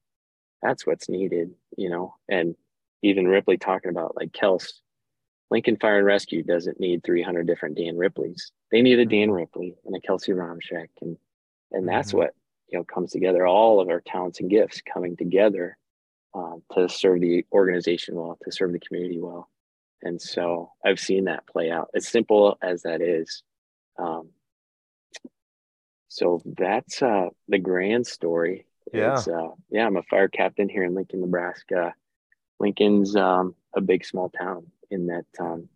that's 0.60 0.84
what's 0.86 1.08
needed 1.08 1.54
you 1.76 1.88
know? 1.88 2.14
And 2.28 2.56
even 3.02 3.28
ripley 3.28 3.56
talking 3.56 3.90
about 3.90 4.16
like 4.16 4.32
kels 4.32 4.80
lincoln 5.54 5.76
fire 5.80 5.98
and 5.98 6.06
rescue 6.06 6.42
doesn't 6.42 6.80
need 6.80 7.02
300 7.04 7.46
different 7.46 7.76
dan 7.76 7.96
ripleys 7.96 8.52
they 8.70 8.82
need 8.82 8.98
a 8.98 9.04
dan 9.04 9.28
mm-hmm. 9.28 9.32
ripley 9.32 9.76
and 9.84 9.96
a 9.96 10.00
kelsey 10.00 10.32
romshek 10.32 10.88
and 11.00 11.16
and 11.72 11.88
that's 11.88 12.08
mm-hmm. 12.08 12.18
what 12.18 12.34
you 12.68 12.78
know 12.78 12.84
comes 12.84 13.12
together 13.12 13.46
all 13.46 13.80
of 13.80 13.88
our 13.88 14.00
talents 14.00 14.40
and 14.40 14.50
gifts 14.50 14.82
coming 14.82 15.16
together 15.16 15.76
um, 16.34 16.62
to 16.72 16.88
serve 16.88 17.20
the 17.20 17.44
organization 17.52 18.16
well 18.16 18.38
to 18.44 18.52
serve 18.52 18.72
the 18.72 18.80
community 18.80 19.18
well 19.18 19.48
and 20.04 20.20
so 20.20 20.70
I've 20.84 21.00
seen 21.00 21.24
that 21.24 21.46
play 21.46 21.70
out, 21.70 21.88
as 21.94 22.06
simple 22.06 22.58
as 22.62 22.82
that 22.82 23.00
is. 23.00 23.42
Um, 23.98 24.28
so 26.08 26.42
that's 26.44 27.02
uh, 27.02 27.30
the 27.48 27.58
grand 27.58 28.06
story. 28.06 28.66
Yeah. 28.92 29.14
Uh, 29.14 29.52
yeah, 29.70 29.86
I'm 29.86 29.96
a 29.96 30.02
fire 30.02 30.28
captain 30.28 30.68
here 30.68 30.84
in 30.84 30.94
Lincoln, 30.94 31.22
Nebraska. 31.22 31.94
Lincoln's 32.60 33.16
um, 33.16 33.54
a 33.74 33.80
big 33.80 34.04
small 34.04 34.28
town 34.28 34.66
in 34.90 35.06
that 35.06 35.26
um, 35.38 35.68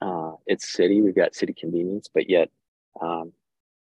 uh, 0.00 0.32
it's 0.46 0.68
city. 0.68 1.02
We've 1.02 1.14
got 1.14 1.34
city 1.34 1.52
convenience, 1.52 2.08
but 2.12 2.28
yet 2.30 2.50
um, 3.00 3.32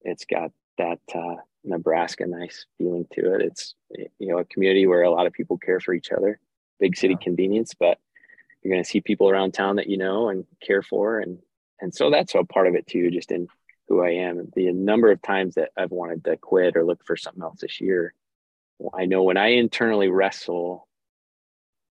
it's 0.03 0.25
got 0.25 0.53
that 0.79 1.01
uh, 1.15 1.37
Nebraska 1.65 2.27
nice 2.27 2.67
feeling 2.79 3.07
to 3.15 3.35
it. 3.35 3.43
It's 3.43 3.75
you 3.91 4.29
know 4.29 4.39
a 4.39 4.45
community 4.45 4.87
where 4.87 5.03
a 5.03 5.11
lot 5.11 5.27
of 5.27 5.33
people 5.33 5.59
care 5.59 5.81
for 5.81 5.95
each 5.95 6.13
other. 6.13 6.39
Big 6.81 6.97
city 6.97 7.15
yeah. 7.15 7.25
convenience, 7.25 7.73
but 7.79 7.99
you're 8.65 8.73
going 8.73 8.83
to 8.83 8.89
see 8.89 9.01
people 9.01 9.29
around 9.29 9.53
town 9.53 9.77
that 9.77 9.89
you 9.89 9.99
know 9.99 10.31
and 10.31 10.45
care 10.61 10.83
for 10.83 11.21
and 11.21 11.39
and 11.81 11.95
so 11.95 12.11
that's 12.11 12.35
a 12.35 12.43
part 12.45 12.67
of 12.67 12.75
it 12.75 12.87
too 12.87 13.11
just 13.11 13.31
in 13.31 13.47
who 13.89 14.03
i 14.03 14.11
am 14.11 14.49
the 14.57 14.73
number 14.73 15.11
of 15.11 15.23
times 15.23 15.55
that 15.55 15.71
i've 15.77 15.91
wanted 15.91 16.25
to 16.25 16.37
quit 16.39 16.77
or 16.77 16.85
look 16.85 17.05
for 17.05 17.17
something 17.17 17.43
else 17.43 17.61
this 17.61 17.81
year 17.81 18.15
i 18.95 19.05
know 19.05 19.23
when 19.23 19.37
i 19.37 19.49
internally 19.49 20.09
wrestle 20.09 20.89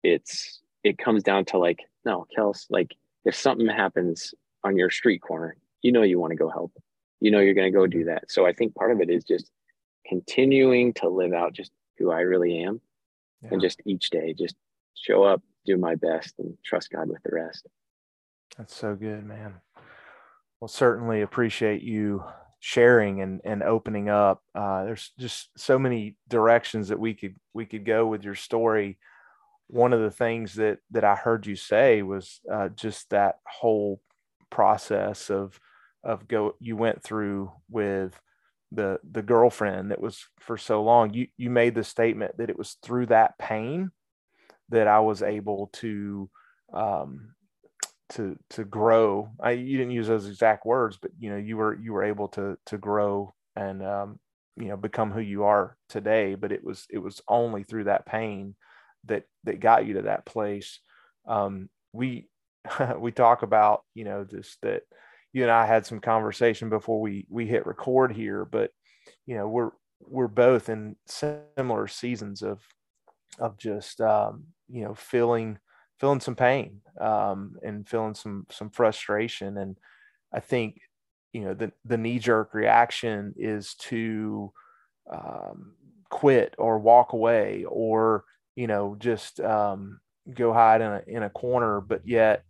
it's 0.04 0.62
it 0.84 0.98
comes 0.98 1.24
down 1.24 1.46
to 1.46 1.58
like 1.58 1.80
no 2.08 2.26
kels 2.36 2.66
like 2.70 2.96
if 3.26 3.36
something 3.36 3.68
happens 3.68 4.34
on 4.64 4.76
your 4.76 4.90
street 4.90 5.22
corner 5.22 5.56
you 5.82 5.92
know 5.92 6.02
you 6.02 6.20
want 6.20 6.32
to 6.32 6.38
go 6.38 6.50
help 6.50 6.72
you 7.20 7.32
know 7.32 7.40
you're 7.40 7.54
going 7.54 7.72
to 7.72 7.78
go 7.78 7.88
do 7.88 8.06
that. 8.06 8.30
So 8.30 8.46
I 8.46 8.54
think 8.54 8.76
part 8.76 8.92
of 8.92 9.02
it 9.02 9.10
is 9.10 9.24
just 9.24 9.50
continuing 10.06 10.94
to 10.94 11.10
live 11.10 11.34
out 11.34 11.54
just 11.54 11.72
who 11.98 12.12
I 12.12 12.22
really 12.22 12.64
am 12.64 12.80
yeah. 13.42 13.50
and 13.52 13.62
just 13.62 13.82
each 13.86 14.10
day 14.10 14.34
just 14.38 14.56
show 14.96 15.24
up, 15.24 15.42
do 15.66 15.78
my 15.78 15.96
best 15.96 16.36
and 16.40 16.58
trust 16.64 16.92
God 16.92 17.10
with 17.10 17.22
the 17.24 17.32
rest. 17.34 17.68
That's 18.58 18.76
so 18.76 18.96
good, 18.96 19.26
man. 19.26 19.56
Well, 20.60 20.68
certainly 20.68 21.22
appreciate 21.22 21.82
you 21.82 22.24
sharing 22.60 23.22
and, 23.22 23.42
and 23.44 23.62
opening 23.62 24.10
up. 24.10 24.42
Uh, 24.56 24.86
there's 24.86 25.12
just 25.20 25.50
so 25.58 25.78
many 25.78 26.16
directions 26.28 26.88
that 26.88 27.00
we 27.00 27.14
could 27.14 27.36
we 27.54 27.66
could 27.66 27.86
go 27.86 28.08
with 28.08 28.24
your 28.24 28.36
story. 28.36 28.98
One 29.68 29.94
of 29.94 30.02
the 30.02 30.12
things 30.12 30.56
that 30.56 30.80
that 30.92 31.04
I 31.04 31.16
heard 31.16 31.46
you 31.46 31.56
say 31.56 32.02
was 32.02 32.40
uh, 32.52 32.70
just 32.70 33.10
that 33.10 33.36
whole 33.46 34.02
process 34.50 35.30
of 35.30 35.60
of 36.04 36.28
go 36.28 36.56
you 36.60 36.78
went 36.78 37.04
through 37.04 37.52
with 37.70 38.20
the 38.72 39.00
the 39.10 39.22
girlfriend 39.22 39.92
that 39.92 40.02
was 40.02 40.26
for 40.40 40.58
so 40.58 40.84
long. 40.84 41.14
You 41.14 41.28
you 41.38 41.50
made 41.50 41.76
the 41.76 41.84
statement 41.84 42.38
that 42.38 42.50
it 42.50 42.58
was 42.58 42.78
through 42.82 43.08
that 43.08 43.38
pain 43.38 43.92
that 44.70 44.88
I 44.88 45.00
was 45.00 45.22
able 45.22 45.70
to 45.74 46.30
um, 46.74 47.34
to 48.10 48.38
to 48.52 48.64
grow. 48.64 49.30
I 49.40 49.52
you 49.52 49.78
didn't 49.78 49.92
use 49.92 50.08
those 50.08 50.28
exact 50.28 50.66
words, 50.66 50.98
but 51.02 51.12
you 51.20 51.30
know 51.30 51.38
you 51.38 51.58
were 51.58 51.76
you 51.76 51.94
were 51.94 52.04
able 52.04 52.28
to 52.30 52.58
to 52.68 52.78
grow 52.78 53.34
and 53.56 53.84
um, 53.84 54.20
you 54.56 54.66
know 54.68 54.78
become 54.78 55.12
who 55.12 55.20
you 55.22 55.44
are 55.44 55.78
today. 55.90 56.36
But 56.36 56.52
it 56.52 56.64
was 56.64 56.86
it 56.90 57.00
was 57.00 57.22
only 57.28 57.64
through 57.64 57.86
that 57.86 58.06
pain 58.06 58.56
that 59.08 59.24
that 59.44 59.60
got 59.60 59.86
you 59.86 59.96
to 59.96 60.04
that 60.04 60.26
place. 60.26 60.80
Um, 61.28 61.70
we 61.94 62.28
we 62.98 63.12
talk 63.12 63.44
about 63.44 63.84
you 63.94 64.04
know 64.04 64.24
just 64.24 64.62
that 64.62 64.84
you 65.34 65.44
and 65.44 65.52
I 65.52 65.66
had 65.66 65.86
some 65.86 66.00
conversation 66.00 66.70
before 66.70 67.02
we 67.02 67.26
we 67.30 67.46
hit 67.46 67.66
record 67.66 68.12
here, 68.12 68.46
but 68.46 68.72
you 69.26 69.36
know 69.36 69.48
we're 69.48 69.72
we're 70.02 70.28
both 70.28 70.70
in 70.70 70.96
similar 71.06 71.88
seasons 71.88 72.42
of 72.42 72.62
of 73.40 73.58
just 73.58 74.02
um, 74.02 74.46
you 74.70 74.84
know 74.84 74.94
feeling 74.94 75.60
feeling 76.00 76.20
some 76.20 76.36
pain 76.36 76.82
um, 77.00 77.56
and 77.64 77.88
feeling 77.88 78.14
some 78.14 78.46
some 78.52 78.70
frustration. 78.70 79.58
And 79.58 79.78
I 80.34 80.40
think 80.40 80.80
you 81.34 81.42
know 81.42 81.54
the 81.54 81.72
the 81.86 81.98
knee 81.98 82.20
jerk 82.20 82.54
reaction 82.54 83.34
is 83.38 83.76
to 83.76 84.52
um, 85.12 85.74
quit 86.10 86.56
or 86.58 86.80
walk 86.80 87.14
away 87.14 87.66
or 87.68 88.26
you 88.58 88.68
know 88.68 88.98
just 89.00 89.40
um, 89.40 90.02
go 90.34 90.52
hide 90.52 90.82
in 90.82 90.92
a 90.92 91.02
in 91.08 91.24
a 91.24 91.30
corner. 91.30 91.80
But 91.80 92.02
yet 92.06 92.44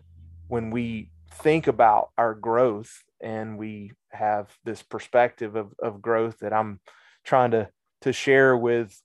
when 0.48 0.72
we 0.72 1.12
think 1.30 1.68
about 1.68 2.10
our 2.18 2.34
growth 2.34 3.04
and 3.22 3.58
we 3.58 3.92
have 4.12 4.50
this 4.64 4.82
perspective 4.82 5.56
of, 5.56 5.74
of 5.84 6.02
growth 6.02 6.40
that 6.40 6.54
I'm 6.54 6.80
trying 7.24 7.52
to 7.52 7.70
to 8.02 8.14
share 8.14 8.56
with 8.56 9.00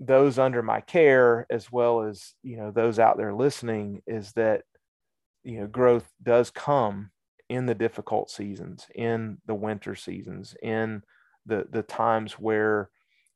those 0.00 0.38
under 0.38 0.62
my 0.62 0.80
care 0.80 1.46
as 1.50 1.70
well 1.70 2.02
as 2.02 2.32
you 2.42 2.56
know 2.56 2.70
those 2.70 2.98
out 2.98 3.18
there 3.18 3.34
listening 3.34 4.00
is 4.06 4.32
that 4.32 4.62
you 5.44 5.60
know 5.60 5.66
growth 5.66 6.08
does 6.22 6.50
come 6.50 7.10
in 7.50 7.66
the 7.66 7.74
difficult 7.74 8.30
seasons 8.30 8.86
in 8.94 9.38
the 9.46 9.54
winter 9.54 9.94
seasons 9.94 10.54
in 10.62 11.02
the 11.46 11.66
the 11.70 11.82
times 11.82 12.34
where 12.34 12.88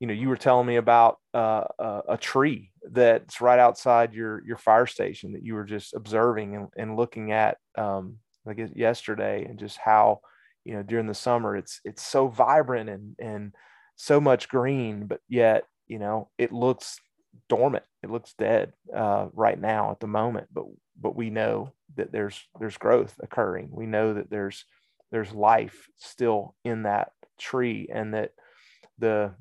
you 0.03 0.09
know 0.09 0.15
you 0.15 0.29
were 0.29 0.37
telling 0.37 0.67
me 0.67 0.77
about 0.77 1.17
uh, 1.33 1.65
a, 2.09 2.19
tree 2.19 2.71
that's 2.91 3.41
right 3.41 3.59
outside 3.61 4.13
your 4.13 4.43
your 4.45 4.59
fire 4.59 4.87
station 4.87 5.33
that 5.33 5.45
you 5.45 5.55
were 5.55 5.65
just 5.65 5.95
observing 5.95 6.57
and, 6.57 6.69
and 6.77 6.97
looking 6.97 7.31
at 7.31 7.57
um 7.79 8.17
like 8.45 8.59
yesterday 8.75 9.45
and 9.45 9.59
just 9.59 9.79
how 9.79 10.21
you 10.65 10.75
know 10.75 10.83
during 10.83 11.07
the 11.07 11.15
summer 11.15 11.57
it's 11.57 11.81
it's 11.85 12.03
so 12.03 12.27
vibrant 12.27 12.91
and 12.91 13.15
and 13.19 13.55
so 13.97 14.21
much 14.21 14.49
green 14.49 15.07
but 15.07 15.21
yet 15.29 15.65
you 15.93 15.99
know, 15.99 16.31
it 16.39 16.53
looks 16.53 16.99
dormant. 17.51 17.85
It 18.03 18.11
looks 18.11 18.33
dead 18.39 18.73
uh, 18.97 19.27
right 19.35 19.61
now 19.61 19.91
at 19.91 20.01
the 20.01 20.07
moment, 20.07 20.49
but 20.51 20.65
but 20.99 21.15
we 21.15 21.29
know 21.29 21.73
that 21.97 22.13
there's 22.13 22.41
there's 22.59 22.79
growth 22.79 23.15
occurring. 23.23 23.69
We 23.71 23.85
know 23.85 24.15
that 24.15 24.31
there's 24.31 24.65
there's 25.11 25.33
life 25.33 25.89
still 25.99 26.55
in 26.65 26.85
that 26.85 27.13
tree, 27.39 27.89
and 27.93 28.15
that 28.15 28.31
the 28.99 29.35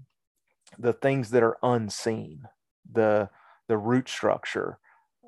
the 0.80 0.94
things 0.94 1.32
that 1.32 1.44
are 1.44 1.58
unseen, 1.64 2.44
the 2.92 3.30
the 3.68 3.78
root 3.78 4.10
structure 4.10 4.78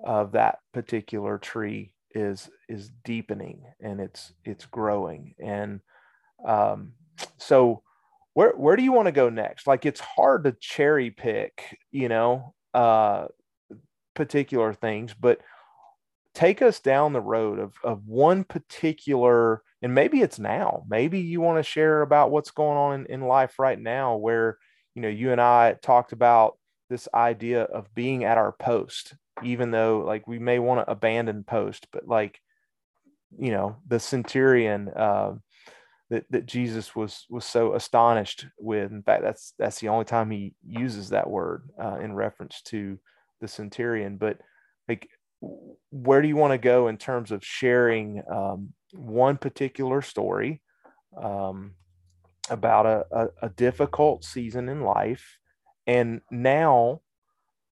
of 0.04 0.34
that 0.34 0.60
particular 0.74 1.38
tree 1.38 1.94
is 2.12 2.50
is 2.68 2.92
deepening 3.04 3.64
and 3.80 4.00
it's 4.00 4.34
it's 4.44 4.66
growing 4.66 5.34
and 5.40 5.82
um, 6.46 6.94
so 7.38 7.84
where 8.34 8.52
where 8.52 8.76
do 8.76 8.84
you 8.84 8.92
want 8.92 9.08
to 9.08 9.12
go 9.12 9.30
next? 9.30 9.68
Like 9.68 9.86
it's 9.86 10.00
hard 10.00 10.44
to 10.44 10.54
cherry 10.60 11.12
pick, 11.12 11.78
you 11.92 12.10
know, 12.10 12.54
uh, 12.74 13.28
particular 14.16 14.74
things, 14.74 15.14
but 15.14 15.40
take 16.34 16.62
us 16.62 16.80
down 16.80 17.14
the 17.14 17.22
road 17.22 17.60
of 17.60 17.74
of 17.84 18.08
one 18.08 18.44
particular, 18.44 19.62
and 19.82 19.94
maybe 19.94 20.22
it's 20.22 20.40
now. 20.40 20.84
Maybe 20.90 21.20
you 21.20 21.42
want 21.42 21.60
to 21.60 21.64
share 21.70 22.02
about 22.02 22.32
what's 22.32 22.52
going 22.52 22.78
on 22.78 23.02
in, 23.02 23.06
in 23.06 23.22
life 23.22 23.60
right 23.60 23.80
now, 23.80 24.16
where 24.16 24.58
you 24.96 25.02
know 25.02 25.10
you 25.10 25.32
and 25.32 25.42
I 25.42 25.74
talked 25.82 26.12
about 26.12 26.58
this 26.90 27.08
idea 27.14 27.64
of 27.64 27.94
being 27.94 28.24
at 28.24 28.38
our 28.38 28.52
post, 28.52 29.16
even 29.44 29.72
though 29.72 30.04
like 30.06 30.28
we 30.28 30.40
may 30.40 30.60
want 30.60 30.86
to 30.86 30.92
abandon 30.92 31.44
post, 31.44 31.88
but 31.92 32.08
like 32.08 32.40
you 33.38 33.52
know 33.52 33.78
the 33.88 34.00
centurion. 34.00 34.90
Uh, 34.90 35.34
that, 36.10 36.26
that 36.30 36.46
Jesus 36.46 36.96
was 36.96 37.26
was 37.28 37.44
so 37.44 37.74
astonished 37.74 38.46
with. 38.60 38.92
In 38.92 39.02
fact, 39.02 39.24
that's 39.24 39.54
that's 39.58 39.80
the 39.80 39.90
only 39.90 40.06
time 40.06 40.30
he 40.30 40.54
uses 40.64 41.10
that 41.10 41.28
word 41.28 41.68
uh, 41.82 41.98
in 42.02 42.14
reference 42.14 42.62
to 42.66 43.00
the 43.42 43.48
centurion. 43.48 44.18
But 44.18 44.38
like, 44.88 45.10
where 45.90 46.22
do 46.22 46.28
you 46.28 46.36
want 46.36 46.52
to 46.52 46.60
go 46.60 46.88
in 46.88 46.98
terms 46.98 47.32
of 47.32 47.44
sharing 47.44 48.22
um, 48.32 48.74
one 48.94 49.38
particular 49.38 50.04
story 50.04 50.62
um, 51.20 51.74
about 52.50 52.86
a, 52.86 53.06
a, 53.12 53.28
a 53.44 53.50
difficult 53.50 54.24
season 54.24 54.70
in 54.70 54.82
life, 54.82 55.38
and 55.88 56.22
now 56.32 57.02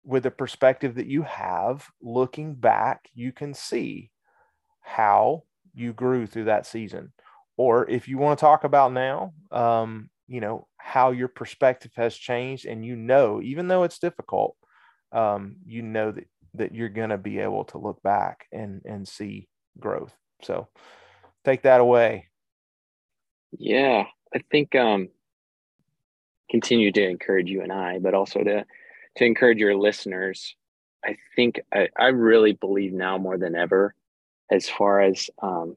with 0.05 0.23
the 0.23 0.31
perspective 0.31 0.95
that 0.95 1.07
you 1.07 1.23
have, 1.23 1.87
looking 2.01 2.55
back, 2.55 3.09
you 3.15 3.33
can 3.33 3.53
see 3.53 4.11
how 4.81 5.43
you 5.75 5.93
grew 5.93 6.27
through 6.27 6.45
that 6.45 6.67
season 6.67 7.13
or 7.59 7.91
if 7.91 8.09
you 8.09 8.17
want 8.17 8.39
to 8.39 8.41
talk 8.41 8.65
about 8.65 8.93
now, 8.93 9.35
um, 9.51 10.09
you 10.29 10.41
know, 10.41 10.67
how 10.77 11.11
your 11.11 11.29
perspective 11.29 11.91
has 11.97 12.17
changed 12.17 12.65
and 12.65 12.87
you 12.87 12.97
know, 12.97 13.43
even 13.43 13.67
though 13.69 13.83
it's 13.83 13.99
difficult, 13.99 14.57
um, 15.13 15.57
you 15.67 15.83
know 15.83 16.13
that, 16.13 16.25
that 16.55 16.75
you're 16.75 16.89
going 16.89 17.11
to 17.11 17.19
be 17.19 17.41
able 17.41 17.65
to 17.65 17.79
look 17.79 18.01
back 18.03 18.47
and, 18.53 18.81
and 18.85 19.07
see 19.07 19.49
growth. 19.79 20.15
So 20.43 20.69
take 21.45 21.63
that 21.63 21.81
away. 21.81 22.29
Yeah, 23.59 24.05
I 24.35 24.41
think 24.51 24.75
um, 24.75 25.09
continue 26.51 26.93
to 26.93 27.09
encourage 27.09 27.51
you 27.51 27.62
and 27.62 27.73
I, 27.73 27.99
but 27.99 28.14
also 28.14 28.43
to 28.43 28.64
to 29.17 29.25
encourage 29.25 29.59
your 29.59 29.77
listeners. 29.77 30.55
I 31.05 31.17
think 31.37 31.61
I, 31.73 31.88
I 31.99 32.09
really 32.09 32.53
believe 32.53 32.93
now 32.93 33.19
more 33.19 33.38
than 33.38 33.55
ever, 33.55 33.95
as 34.51 34.69
far 34.69 35.01
as 35.01 35.31
um, 35.43 35.77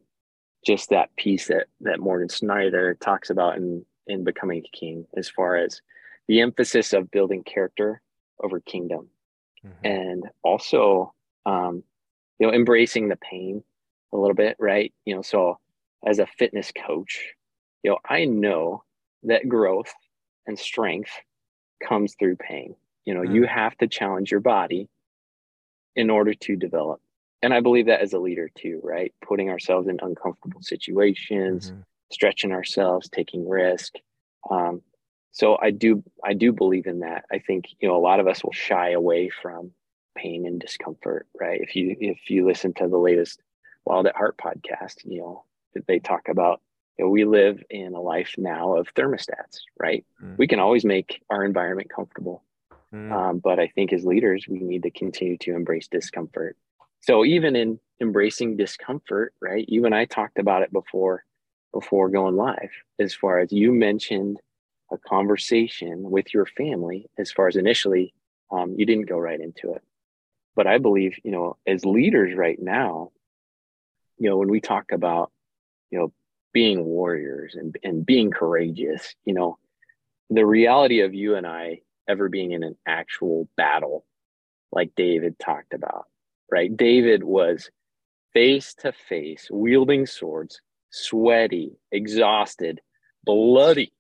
just 0.66 0.90
that 0.90 1.16
piece 1.16 1.48
that 1.48 1.68
that 1.82 2.00
Morgan 2.00 2.30
Snyder 2.30 2.96
talks 2.96 3.30
about 3.30 3.58
in 3.58 3.86
in 4.08 4.24
becoming 4.24 4.64
a 4.64 4.78
king 4.78 5.06
as 5.16 5.30
far 5.30 5.56
as 5.56 5.82
the 6.28 6.42
emphasis 6.42 6.94
of 6.94 7.12
building 7.12 7.44
character 7.44 8.02
over 8.44 8.60
kingdom 8.60 9.10
mm-hmm. 9.66 9.86
and 9.86 10.24
also 10.44 11.14
um, 11.46 11.84
you 12.40 12.48
know 12.48 12.54
embracing 12.54 13.10
the 13.10 13.18
pain 13.18 13.64
a 14.14 14.18
little 14.18 14.36
bit 14.36 14.56
right 14.60 14.94
you 15.06 15.16
know 15.16 15.22
so 15.22 15.60
as 16.06 16.20
a 16.20 16.26
fitness 16.26 16.72
coach 16.72 17.34
you 17.84 17.92
know 17.92 17.98
i 18.08 18.26
know 18.26 18.84
that 19.24 19.48
growth 19.48 19.94
and 20.48 20.58
strength 20.58 21.12
comes 21.88 22.16
through 22.20 22.36
pain 22.36 22.76
you 23.06 23.14
know 23.14 23.22
mm-hmm. 23.22 23.36
you 23.36 23.46
have 23.46 23.78
to 23.78 23.88
challenge 23.88 24.32
your 24.32 24.40
body 24.40 24.90
in 25.96 26.10
order 26.10 26.34
to 26.34 26.56
develop 26.56 27.02
and 27.42 27.54
I 27.54 27.60
believe 27.60 27.88
that 27.88 28.02
as 28.02 28.14
a 28.14 28.20
leader 28.20 28.50
too, 28.56 28.80
right? 28.84 29.14
Putting 29.26 29.50
ourselves 29.50 29.88
in 29.88 30.00
uncomfortable 30.02 30.62
situations, 30.62 31.72
mm-hmm. 31.72 31.82
stretching 32.12 32.52
ourselves, 32.52 33.10
taking 33.10 33.48
risk. 33.50 33.96
Um, 34.50 34.82
so 35.32 35.58
I 35.60 35.72
do, 35.72 36.04
I 36.24 36.34
do 36.34 36.52
believe 36.52 36.86
in 36.86 37.00
that. 37.00 37.26
I 37.32 37.40
think 37.40 37.66
you 37.80 37.88
know 37.88 37.96
a 37.96 37.98
lot 37.98 38.20
of 38.20 38.28
us 38.28 38.44
will 38.44 38.52
shy 38.52 38.92
away 38.92 39.30
from 39.30 39.72
pain 40.16 40.46
and 40.46 40.60
discomfort, 40.60 41.28
right? 41.40 41.62
If 41.62 41.76
you 41.76 41.96
if 42.00 42.30
you 42.30 42.46
listen 42.46 42.74
to 42.76 42.88
the 42.88 42.98
latest 42.98 43.42
Wild 43.86 44.08
at 44.08 44.16
Heart 44.16 44.38
podcast, 44.38 44.98
you 45.06 45.22
know 45.22 45.46
they 45.88 46.00
talk 46.00 46.28
about 46.28 46.62
you 47.02 47.08
know, 47.08 47.10
we 47.12 47.26
live 47.26 47.64
in 47.70 47.94
a 47.94 48.02
life 48.02 48.36
now 48.38 48.76
of 48.76 48.94
thermostats, 48.94 49.62
right? 49.80 50.06
Mm-hmm. 50.22 50.36
We 50.38 50.48
can 50.48 50.60
always 50.60 50.86
make 50.86 51.24
our 51.30 51.44
environment 51.44 51.90
comfortable, 51.90 52.44
mm-hmm. 52.94 53.12
um, 53.12 53.40
but 53.40 53.60
I 53.60 53.68
think 53.68 53.92
as 53.92 54.06
leaders 54.06 54.46
we 54.48 54.60
need 54.60 54.84
to 54.84 54.92
continue 54.92 55.38
to 55.40 55.56
embrace 55.56 55.88
discomfort 55.88 56.56
so 57.02 57.26
even 57.26 57.56
in 57.56 57.80
embracing 58.00 58.58
discomfort 58.58 59.34
right 59.42 59.66
you 59.68 59.86
and 59.86 59.94
i 59.94 60.06
talked 60.06 60.40
about 60.40 60.64
it 60.64 60.72
before 60.72 61.24
before 61.74 62.10
going 62.10 62.36
live 62.36 62.72
as 63.00 63.14
far 63.14 63.40
as 63.40 63.52
you 63.52 63.72
mentioned 63.72 64.40
a 64.92 64.98
conversation 64.98 66.10
with 66.10 66.34
your 66.34 66.46
family 66.46 67.08
as 67.18 67.32
far 67.32 67.48
as 67.48 67.56
initially 67.56 68.14
um, 68.52 68.76
you 68.78 68.86
didn't 68.86 69.08
go 69.08 69.18
right 69.18 69.40
into 69.40 69.74
it 69.74 69.84
but 70.56 70.68
i 70.68 70.78
believe 70.78 71.16
you 71.24 71.32
know 71.32 71.58
as 71.68 71.86
leaders 71.86 72.36
right 72.36 72.62
now 72.62 73.12
you 74.18 74.30
know 74.30 74.38
when 74.38 74.50
we 74.50 74.60
talk 74.60 74.92
about 74.92 75.32
you 75.92 76.00
know 76.00 76.12
being 76.54 76.84
warriors 76.84 77.56
and, 77.56 77.78
and 77.84 78.06
being 78.06 78.32
courageous 78.32 79.16
you 79.26 79.34
know 79.34 79.58
the 80.30 80.46
reality 80.46 81.02
of 81.02 81.14
you 81.14 81.36
and 81.36 81.48
i 81.48 81.80
ever 82.08 82.30
being 82.30 82.52
in 82.52 82.64
an 82.64 82.76
actual 82.88 83.48
battle 83.56 84.06
like 84.72 84.92
david 84.96 85.38
talked 85.40 85.74
about 85.74 86.06
right? 86.52 86.76
David 86.76 87.24
was 87.24 87.72
face 88.34 88.74
to 88.76 88.92
face 88.92 89.48
wielding 89.50 90.06
swords 90.06 90.62
sweaty 90.92 91.72
exhausted 91.92 92.82
bloody. 93.24 93.94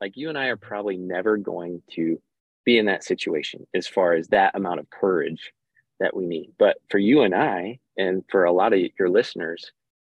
Like 0.00 0.16
you 0.16 0.28
and 0.28 0.38
i 0.38 0.46
are 0.46 0.56
probably 0.56 0.96
never 0.96 1.36
going 1.36 1.82
to 1.94 2.20
be 2.64 2.78
in 2.78 2.86
that 2.86 3.04
situation 3.04 3.66
as 3.74 3.88
far 3.88 4.14
as 4.14 4.28
that 4.28 4.54
amount 4.54 4.78
of 4.78 4.90
courage 4.90 5.52
that 6.00 6.14
we 6.14 6.26
need. 6.26 6.52
But 6.58 6.78
for 6.88 6.98
you 6.98 7.22
and 7.22 7.34
i 7.34 7.80
and 7.96 8.24
for 8.30 8.44
a 8.44 8.52
lot 8.52 8.72
of 8.72 8.80
your 8.98 9.10
listeners 9.10 9.72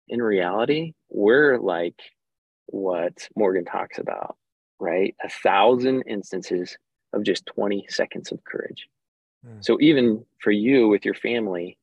in 0.10 0.22
reality, 0.22 0.94
we're 1.10 1.58
like 1.60 1.96
what 2.68 3.28
Morgan 3.36 3.66
talks 3.66 3.98
about, 3.98 4.38
right? 4.80 5.16
A 5.24 5.30
thousand 5.30 6.04
instances 6.04 6.78
of 7.14 7.24
just 7.24 7.46
20 7.48 7.86
seconds 7.90 8.32
of 8.32 8.44
courage. 8.44 8.88
Mm. 9.46 9.64
So 9.64 9.78
even 9.82 10.26
for 10.40 10.52
you 10.52 10.88
with 10.88 11.06
your 11.06 11.14
family, 11.14 11.78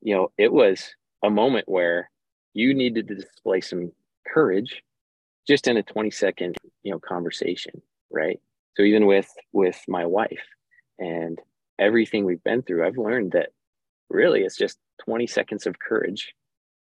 you 0.00 0.14
know, 0.14 0.30
it 0.38 0.52
was 0.52 0.94
a 1.24 1.30
moment 1.30 1.68
where 1.68 2.10
you 2.54 2.74
needed 2.74 3.08
to 3.08 3.14
display 3.16 3.60
some 3.60 3.92
courage 4.26 4.82
just 5.46 5.66
in 5.66 5.76
a 5.76 5.82
20 5.82 6.10
second, 6.10 6.56
you 6.82 6.92
know, 6.92 7.00
conversation, 7.00 7.80
right? 8.10 8.40
So 8.76 8.82
even 8.82 9.06
with 9.06 9.28
with 9.52 9.80
my 9.88 10.06
wife 10.06 10.46
and 10.98 11.38
everything 11.78 12.24
we've 12.24 12.42
been 12.44 12.62
through, 12.62 12.86
I've 12.86 12.98
learned 12.98 13.32
that 13.32 13.50
really 14.10 14.42
it's 14.42 14.56
just 14.56 14.78
20 15.04 15.26
seconds 15.26 15.66
of 15.66 15.78
courage 15.78 16.34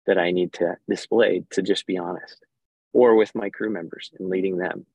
that 0.06 0.18
I 0.18 0.30
need 0.30 0.52
to 0.54 0.76
display 0.88 1.44
to 1.50 1.62
just 1.62 1.86
be 1.86 1.98
honest, 1.98 2.44
or 2.92 3.14
with 3.14 3.34
my 3.34 3.50
crew 3.50 3.70
members 3.70 4.10
and 4.18 4.28
leading 4.28 4.58
them. 4.58 4.86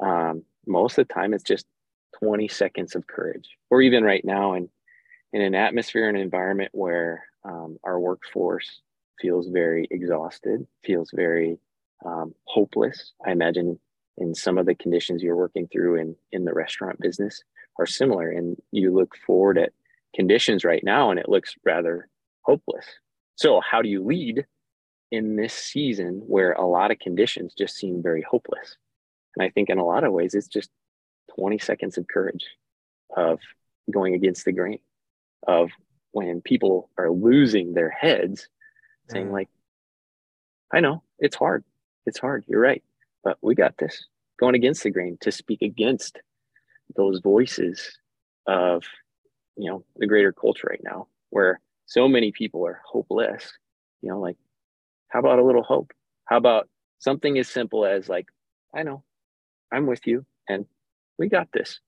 Um, 0.00 0.42
most 0.66 0.98
of 0.98 1.06
the 1.06 1.14
time, 1.14 1.34
it's 1.34 1.44
just 1.44 1.66
20 2.18 2.48
seconds 2.48 2.94
of 2.94 3.06
courage, 3.06 3.48
or 3.70 3.82
even 3.82 4.04
right 4.04 4.24
now 4.24 4.54
in, 4.54 4.68
in 5.32 5.42
an 5.42 5.54
atmosphere 5.54 6.08
and 6.08 6.16
environment 6.16 6.70
where 6.72 7.24
um, 7.44 7.78
our 7.84 8.00
workforce 8.00 8.80
feels 9.20 9.48
very 9.48 9.86
exhausted, 9.90 10.66
feels 10.84 11.10
very 11.14 11.58
um, 12.04 12.34
hopeless. 12.44 13.12
I 13.26 13.32
imagine 13.32 13.78
in 14.18 14.34
some 14.34 14.58
of 14.58 14.66
the 14.66 14.74
conditions 14.74 15.22
you're 15.22 15.36
working 15.36 15.68
through 15.68 15.96
in, 15.96 16.16
in 16.32 16.44
the 16.44 16.54
restaurant 16.54 17.00
business 17.00 17.42
are 17.78 17.86
similar. 17.86 18.30
And 18.30 18.56
you 18.70 18.92
look 18.92 19.16
forward 19.26 19.58
at 19.58 19.72
conditions 20.14 20.64
right 20.64 20.82
now 20.84 21.10
and 21.10 21.18
it 21.18 21.28
looks 21.28 21.54
rather 21.64 22.08
hopeless. 22.42 22.86
So, 23.36 23.60
how 23.60 23.82
do 23.82 23.88
you 23.88 24.04
lead 24.04 24.46
in 25.14 25.36
this 25.36 25.54
season 25.54 26.22
where 26.26 26.52
a 26.52 26.66
lot 26.66 26.90
of 26.90 26.98
conditions 26.98 27.54
just 27.56 27.76
seem 27.76 28.02
very 28.02 28.22
hopeless. 28.22 28.76
And 29.36 29.44
I 29.44 29.50
think 29.50 29.70
in 29.70 29.78
a 29.78 29.84
lot 29.84 30.04
of 30.04 30.12
ways, 30.12 30.34
it's 30.34 30.48
just 30.48 30.70
20 31.36 31.58
seconds 31.58 31.98
of 31.98 32.06
courage 32.06 32.44
of 33.16 33.38
going 33.90 34.14
against 34.14 34.44
the 34.44 34.52
grain, 34.52 34.80
of 35.46 35.70
when 36.12 36.40
people 36.40 36.90
are 36.98 37.10
losing 37.10 37.74
their 37.74 37.90
heads, 37.90 38.48
saying, 39.10 39.28
mm. 39.28 39.32
like, 39.32 39.48
I 40.72 40.80
know 40.80 41.02
it's 41.18 41.36
hard. 41.36 41.64
It's 42.06 42.18
hard. 42.18 42.44
You're 42.48 42.60
right. 42.60 42.82
But 43.22 43.38
we 43.40 43.54
got 43.54 43.76
this. 43.78 44.06
Going 44.38 44.54
against 44.54 44.82
the 44.82 44.90
grain 44.90 45.16
to 45.20 45.30
speak 45.30 45.62
against 45.62 46.18
those 46.96 47.20
voices 47.20 47.98
of, 48.46 48.84
you 49.56 49.70
know, 49.70 49.84
the 49.96 50.06
greater 50.06 50.32
culture 50.32 50.66
right 50.68 50.82
now, 50.82 51.06
where 51.30 51.60
so 51.86 52.08
many 52.08 52.32
people 52.32 52.66
are 52.66 52.80
hopeless. 52.84 53.52
You 54.02 54.10
know, 54.10 54.20
like 54.20 54.36
how 55.14 55.20
about 55.20 55.38
a 55.38 55.44
little 55.44 55.62
hope? 55.62 55.92
How 56.24 56.36
about 56.36 56.68
something 56.98 57.38
as 57.38 57.48
simple 57.48 57.86
as 57.86 58.08
like, 58.08 58.26
I 58.74 58.82
know, 58.82 59.04
I'm 59.72 59.86
with 59.86 60.06
you 60.08 60.26
and 60.48 60.66
we 61.18 61.28
got 61.28 61.48
this, 61.52 61.78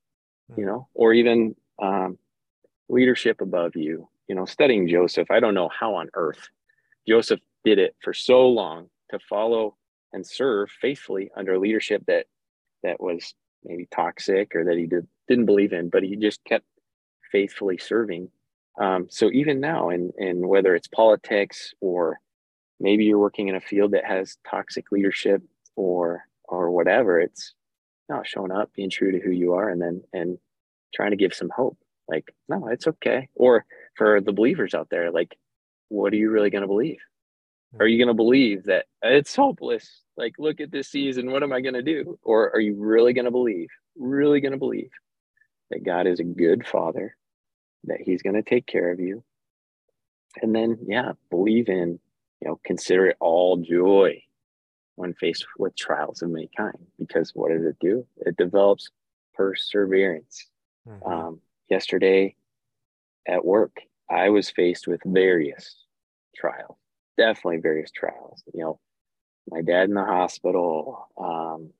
you 0.51 0.63
hmm. 0.63 0.67
know, 0.67 0.89
or 0.95 1.13
even 1.13 1.57
um, 1.83 2.19
leadership 2.89 3.41
above 3.41 3.75
you, 3.75 4.09
you 4.29 4.37
know, 4.37 4.45
studying 4.45 4.89
Joseph. 4.89 5.29
I 5.31 5.41
don't 5.41 5.55
know 5.55 5.69
how 5.69 5.97
on 5.97 6.09
earth 6.15 6.49
Joseph 7.09 7.41
did 7.65 7.81
it 7.81 7.97
for 8.01 8.15
so 8.15 8.47
long 8.47 8.89
to 9.11 9.19
follow 9.19 9.77
and 10.13 10.25
serve 10.25 10.71
faithfully 10.81 11.31
under 11.37 11.59
leadership 11.59 12.05
that 12.07 12.27
that 12.85 13.01
was 13.01 13.35
maybe 13.65 13.89
toxic 13.93 14.55
or 14.55 14.65
that 14.65 14.77
he 14.77 14.87
did, 14.87 15.05
didn't 15.27 15.47
believe 15.47 15.73
in, 15.73 15.89
but 15.89 16.05
he 16.05 16.15
just 16.15 16.45
kept 16.45 16.65
faithfully 17.33 17.77
serving. 17.77 18.29
Um, 18.81 19.09
so 19.11 19.31
even 19.33 19.59
now, 19.59 19.91
in 19.91 20.13
in 20.17 20.47
whether 20.47 20.77
it's 20.77 20.87
politics 20.87 21.75
or 21.81 22.21
maybe 22.81 23.05
you're 23.05 23.19
working 23.19 23.49
in 23.49 23.57
a 23.57 23.61
field 23.61 23.93
that 23.93 24.05
has 24.05 24.37
toxic 24.49 24.93
leadership 24.93 25.43
or 25.77 26.25
or 26.45 26.71
whatever 26.71 27.21
it's 27.21 27.55
not 28.09 28.27
showing 28.27 28.53
up 28.53 28.73
being 28.75 28.91
true 28.91 29.13
to 29.13 29.21
who 29.21 29.31
you 29.31 29.55
are 29.55 29.69
and 29.69 29.81
then 29.81 30.03
and 30.13 30.39
trying 30.95 31.11
to 31.11 31.17
give 31.17 31.35
some 31.35 31.51
hope. 31.55 31.79
Like 32.09 32.33
no 32.49 32.69
it's 32.69 32.87
okay. 32.87 33.29
Or 33.35 33.65
for 33.97 34.21
the 34.21 34.33
believers 34.33 34.75
out 34.75 34.89
there 34.91 35.11
like 35.11 35.37
what 35.89 36.13
are 36.13 36.17
you 36.17 36.31
really 36.31 36.51
going 36.51 36.63
to 36.63 36.69
believe 36.69 36.99
hmm. 37.73 37.83
are 37.83 37.87
you 37.87 37.99
going 37.99 38.09
to 38.09 38.15
believe 38.15 38.65
that 38.65 38.87
it's 39.03 39.35
hopeless? 39.35 40.03
Like 40.17 40.35
look 40.39 40.61
at 40.61 40.71
this 40.71 40.89
season 40.89 41.31
what 41.31 41.43
am 41.43 41.53
i 41.53 41.61
going 41.61 41.75
to 41.75 41.83
do? 41.83 42.19
Or 42.23 42.51
are 42.55 42.61
you 42.61 42.77
really 42.79 43.13
going 43.13 43.25
to 43.25 43.31
believe 43.31 43.69
really 43.97 44.41
going 44.41 44.53
to 44.53 44.59
believe 44.59 44.91
that 45.71 45.85
god 45.85 46.07
is 46.07 46.21
a 46.21 46.25
good 46.25 46.67
father 46.67 47.17
that 47.85 48.01
he's 48.01 48.23
going 48.23 48.37
to 48.37 48.43
take 48.43 48.67
care 48.67 48.93
of 48.93 49.01
you? 49.01 49.25
And 50.43 50.55
then 50.55 50.79
yeah 50.87 51.13
believe 51.31 51.69
in 51.69 51.99
you 52.41 52.49
know, 52.49 52.61
consider 52.65 53.07
it 53.07 53.17
all 53.21 53.57
joy 53.57 54.23
when 54.97 55.15
faced 55.15 55.47
with 55.59 55.77
trials 55.77 56.23
of 56.23 56.31
many 56.31 56.51
kind, 56.57 56.77
because 56.99 57.33
what 57.35 57.51
does 57.51 57.65
it 57.65 57.77
do? 57.81 58.07
It 58.19 58.37
develops 58.37 58.91
perseverance. 59.35 60.47
Mm-hmm. 60.89 61.07
Um, 61.07 61.41
yesterday 61.69 62.37
at 63.27 63.45
work, 63.45 63.77
I 64.11 64.31
was 64.31 64.51
faced 64.51 64.87
with 64.87 65.01
various 65.05 65.85
trials, 66.35 66.77
definitely 67.19 67.59
various 67.59 67.91
trials. 67.91 68.43
You 68.55 68.61
know, 68.63 68.81
my 69.51 69.63
dad 69.63 69.89
in 69.89 69.95
the 69.95 70.05
hospital. 70.05 71.09
Um, 71.19 71.71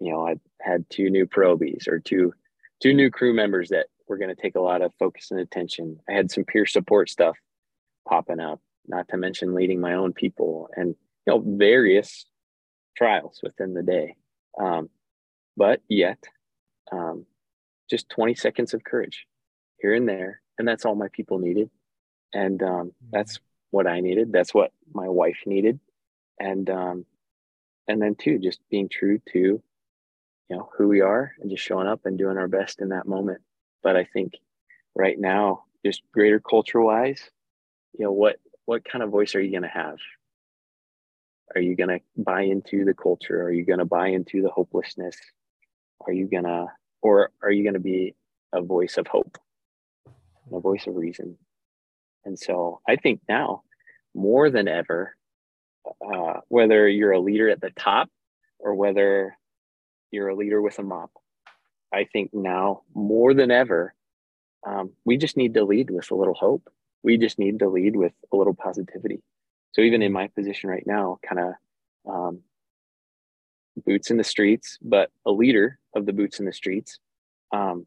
you 0.00 0.12
know, 0.12 0.26
I 0.26 0.36
had 0.60 0.88
two 0.88 1.10
new 1.10 1.26
probies 1.26 1.86
or 1.86 1.98
two 1.98 2.32
two 2.80 2.94
new 2.94 3.10
crew 3.10 3.34
members 3.34 3.68
that 3.68 3.86
were 4.08 4.16
going 4.16 4.34
to 4.34 4.40
take 4.40 4.56
a 4.56 4.60
lot 4.60 4.80
of 4.80 4.92
focus 4.98 5.30
and 5.30 5.40
attention. 5.40 6.00
I 6.08 6.12
had 6.12 6.30
some 6.30 6.44
peer 6.44 6.64
support 6.64 7.10
stuff 7.10 7.36
popping 8.08 8.40
up 8.40 8.60
not 8.90 9.08
to 9.08 9.16
mention 9.16 9.54
leading 9.54 9.80
my 9.80 9.94
own 9.94 10.12
people 10.12 10.68
and 10.76 10.94
you 11.26 11.32
know 11.32 11.42
various 11.44 12.26
trials 12.96 13.40
within 13.42 13.74
the 13.74 13.82
day. 13.82 14.16
Um, 14.60 14.90
but 15.56 15.80
yet 15.88 16.22
um, 16.92 17.26
just 17.88 18.08
20 18.10 18.34
seconds 18.34 18.74
of 18.74 18.84
courage 18.84 19.26
here 19.80 19.94
and 19.94 20.08
there 20.08 20.42
and 20.58 20.68
that's 20.68 20.84
all 20.84 20.94
my 20.94 21.08
people 21.12 21.38
needed. 21.38 21.70
And 22.34 22.62
um, 22.62 22.68
mm-hmm. 22.68 23.06
that's 23.12 23.40
what 23.70 23.86
i 23.86 24.00
needed. 24.00 24.32
That's 24.32 24.52
what 24.52 24.72
my 24.92 25.08
wife 25.08 25.38
needed. 25.46 25.80
And 26.38 26.68
um, 26.68 27.06
and 27.88 28.00
then 28.00 28.14
too 28.14 28.38
just 28.38 28.60
being 28.70 28.88
true 28.88 29.20
to 29.32 29.38
you 29.38 29.62
know 30.56 30.68
who 30.76 30.88
we 30.88 31.00
are 31.00 31.32
and 31.40 31.50
just 31.50 31.64
showing 31.64 31.86
up 31.86 32.04
and 32.04 32.18
doing 32.18 32.36
our 32.36 32.48
best 32.48 32.80
in 32.80 32.90
that 32.90 33.06
moment. 33.06 33.40
But 33.82 33.96
i 33.96 34.04
think 34.04 34.34
right 34.94 35.18
now 35.18 35.64
just 35.84 36.02
greater 36.12 36.40
culture 36.40 36.80
wise 36.80 37.30
you 37.98 38.04
know 38.04 38.12
what 38.12 38.36
what 38.66 38.84
kind 38.84 39.02
of 39.02 39.10
voice 39.10 39.34
are 39.34 39.40
you 39.40 39.50
going 39.50 39.62
to 39.62 39.68
have? 39.68 39.96
Are 41.54 41.60
you 41.60 41.74
going 41.74 41.88
to 41.88 42.00
buy 42.16 42.42
into 42.42 42.84
the 42.84 42.94
culture? 42.94 43.42
Are 43.42 43.52
you 43.52 43.64
going 43.64 43.80
to 43.80 43.84
buy 43.84 44.08
into 44.08 44.42
the 44.42 44.50
hopelessness? 44.50 45.16
Are 46.06 46.12
you 46.12 46.26
going 46.28 46.44
to, 46.44 46.66
or 47.02 47.30
are 47.42 47.50
you 47.50 47.64
going 47.64 47.74
to 47.74 47.80
be 47.80 48.14
a 48.52 48.62
voice 48.62 48.96
of 48.96 49.06
hope, 49.06 49.38
a 50.52 50.60
voice 50.60 50.86
of 50.86 50.94
reason? 50.94 51.36
And 52.24 52.38
so 52.38 52.80
I 52.88 52.96
think 52.96 53.20
now 53.28 53.62
more 54.14 54.50
than 54.50 54.68
ever, 54.68 55.16
uh, 55.86 56.40
whether 56.48 56.88
you're 56.88 57.12
a 57.12 57.20
leader 57.20 57.48
at 57.48 57.60
the 57.60 57.70
top 57.70 58.08
or 58.58 58.74
whether 58.74 59.36
you're 60.10 60.28
a 60.28 60.36
leader 60.36 60.60
with 60.60 60.78
a 60.78 60.82
mop, 60.82 61.10
I 61.92 62.04
think 62.04 62.30
now 62.32 62.82
more 62.94 63.34
than 63.34 63.50
ever, 63.50 63.94
um, 64.66 64.92
we 65.04 65.16
just 65.16 65.36
need 65.36 65.54
to 65.54 65.64
lead 65.64 65.90
with 65.90 66.10
a 66.10 66.14
little 66.14 66.34
hope 66.34 66.70
we 67.02 67.16
just 67.16 67.38
need 67.38 67.58
to 67.60 67.68
lead 67.68 67.96
with 67.96 68.12
a 68.32 68.36
little 68.36 68.54
positivity. 68.54 69.22
So 69.72 69.82
even 69.82 70.02
in 70.02 70.12
my 70.12 70.28
position 70.28 70.70
right 70.70 70.86
now, 70.86 71.18
kind 71.26 71.40
of 71.40 72.12
um, 72.12 72.40
boots 73.84 74.10
in 74.10 74.16
the 74.16 74.24
streets, 74.24 74.78
but 74.82 75.10
a 75.26 75.30
leader 75.30 75.78
of 75.94 76.06
the 76.06 76.12
boots 76.12 76.40
in 76.40 76.46
the 76.46 76.52
streets. 76.52 76.98
Um, 77.52 77.86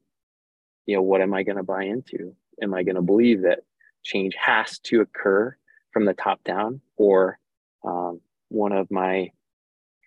you 0.86 0.96
know, 0.96 1.02
what 1.02 1.22
am 1.22 1.34
I 1.34 1.44
going 1.44 1.58
to 1.58 1.64
buy 1.64 1.84
into? 1.84 2.36
Am 2.62 2.74
I 2.74 2.84
going 2.84 2.96
to 2.96 3.02
believe 3.02 3.44
that 3.44 3.60
change 4.04 4.36
has 4.38 4.80
to 4.80 5.02
occur 5.02 5.56
from 5.92 6.06
the 6.06 6.14
top 6.14 6.44
down, 6.44 6.82
or 6.98 7.40
um, 7.86 8.20
one 8.50 8.72
of 8.72 8.90
my 8.90 9.32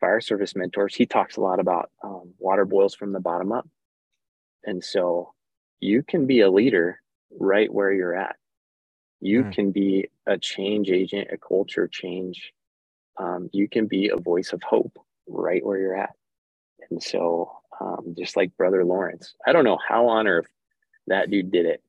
fire 0.01 0.21
service 0.21 0.55
mentors, 0.55 0.95
he 0.95 1.07
talks 1.07 1.37
a 1.37 1.41
lot 1.41 1.61
about 1.61 1.91
um, 2.03 2.33
water 2.39 2.65
boils 2.65 2.95
from 2.95 3.13
the 3.13 3.21
bottom 3.21 3.53
up. 3.53 3.69
And 4.65 4.83
so 4.83 5.33
you 5.81 6.03
can 6.03 6.27
be 6.27 6.41
a 6.41 6.51
leader 6.51 7.01
right 7.39 7.73
where 7.73 7.93
you're 7.93 8.17
at. 8.17 8.37
You 9.21 9.45
mm. 9.45 9.53
can 9.53 9.73
be 9.73 10.09
a 10.27 10.39
change 10.39 10.91
agent, 10.91 11.29
a 11.33 11.39
culture 11.39 11.89
change. 11.89 12.53
Um, 13.19 13.49
you 13.53 13.69
can 13.69 13.87
be 13.87 14.09
a 14.09 14.17
voice 14.17 14.53
of 14.53 14.63
hope 14.63 14.99
right 15.27 15.65
where 15.65 15.79
you're 15.79 15.97
at. 15.97 16.15
And 16.91 17.03
so, 17.03 17.51
um, 17.81 18.15
just 18.17 18.37
like 18.37 18.57
Brother 18.57 18.85
Lawrence, 18.85 19.35
I 19.47 19.53
don't 19.53 19.65
know 19.65 19.79
how 19.87 20.09
on 20.09 20.27
earth 20.27 20.49
that 21.07 21.31
dude 21.31 21.51
did 21.51 21.67
it 21.67 21.83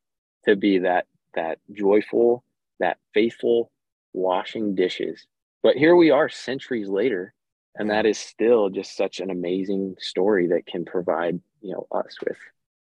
to 0.45 0.55
be 0.55 0.79
that 0.79 1.05
that 1.35 1.59
joyful, 1.71 2.43
that 2.79 2.97
faithful, 3.13 3.71
washing 4.13 4.75
dishes. 4.75 5.27
But 5.63 5.75
here 5.75 5.95
we 5.95 6.11
are, 6.11 6.29
centuries 6.29 6.87
later, 6.87 7.33
and 7.75 7.89
that 7.91 8.05
is 8.05 8.17
still 8.17 8.69
just 8.69 8.95
such 8.95 9.19
an 9.19 9.29
amazing 9.29 9.95
story 9.99 10.47
that 10.47 10.65
can 10.65 10.85
provide 10.85 11.39
you 11.61 11.73
know 11.73 11.87
us 11.91 12.15
with 12.25 12.37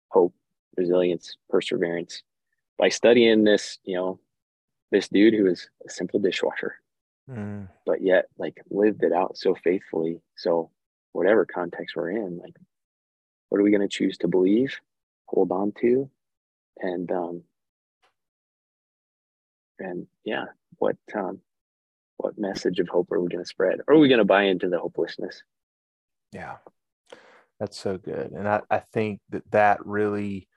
hope, 0.09 0.35
resilience, 0.77 1.37
perseverance 1.49 2.23
by 2.79 2.89
studying 2.89 3.45
this. 3.45 3.79
You 3.85 3.97
know, 3.97 4.21
this 4.91 5.09
dude 5.09 5.35
who 5.35 5.47
is 5.47 5.69
a 5.87 5.91
simple 5.91 6.21
dishwasher, 6.21 6.77
mm. 7.31 7.69
but 7.85 8.03
yet 8.03 8.27
like 8.39 8.63
lived 8.71 9.03
it 9.03 9.13
out 9.13 9.37
so 9.37 9.55
faithfully. 9.55 10.21
So 10.37 10.71
whatever 11.13 11.47
context 11.47 11.97
we're 11.97 12.11
in, 12.11 12.39
like, 12.39 12.55
what 13.49 13.61
are 13.61 13.65
we 13.65 13.71
going 13.71 13.81
to 13.81 13.89
choose 13.89 14.19
to 14.19 14.29
believe, 14.29 14.79
hold 15.27 15.53
on 15.53 15.73
to, 15.81 16.11
and 16.79 17.11
um, 17.11 17.43
and 19.79 20.07
yeah, 20.25 20.47
what 20.79 20.97
um, 21.15 21.41
what 22.17 22.39
message 22.39 22.79
of 22.81 22.89
hope 22.89 23.13
are 23.13 23.21
we 23.21 23.29
going 23.29 23.45
to 23.45 23.49
spread? 23.49 23.81
Or 23.87 23.95
are 23.95 23.99
we 23.99 24.09
going 24.09 24.19
to 24.19 24.25
buy 24.25 24.45
into 24.45 24.69
the 24.69 24.79
hopelessness? 24.79 25.43
Yeah, 26.33 26.57
that's 27.61 27.79
so 27.79 27.99
good, 27.99 28.33
and 28.33 28.49
I, 28.49 28.63
I 28.71 28.79
think 28.79 29.21
that 29.31 29.51
that 29.53 29.85
really 29.87 30.49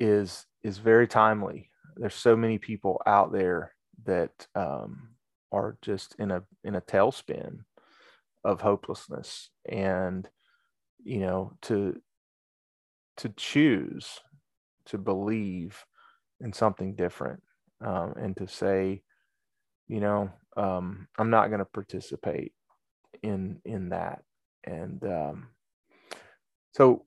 is 0.00 0.46
is 0.62 0.78
very 0.78 1.06
timely. 1.06 1.67
There's 1.98 2.14
so 2.14 2.36
many 2.36 2.58
people 2.58 3.00
out 3.06 3.32
there 3.32 3.74
that 4.04 4.46
um, 4.54 5.10
are 5.52 5.76
just 5.82 6.14
in 6.18 6.30
a 6.30 6.42
in 6.64 6.76
a 6.76 6.80
tailspin 6.80 7.64
of 8.44 8.60
hopelessness, 8.60 9.50
and 9.68 10.28
you 11.02 11.20
know 11.20 11.52
to 11.62 12.00
to 13.18 13.28
choose 13.30 14.20
to 14.86 14.98
believe 14.98 15.84
in 16.40 16.52
something 16.52 16.94
different 16.94 17.42
um, 17.84 18.14
and 18.16 18.36
to 18.36 18.46
say, 18.46 19.02
you 19.86 20.00
know, 20.00 20.30
um, 20.56 21.08
I'm 21.18 21.30
not 21.30 21.48
going 21.48 21.60
to 21.60 21.64
participate 21.64 22.52
in 23.22 23.60
in 23.64 23.90
that. 23.90 24.22
And 24.64 25.02
um, 25.04 25.48
so, 26.72 27.04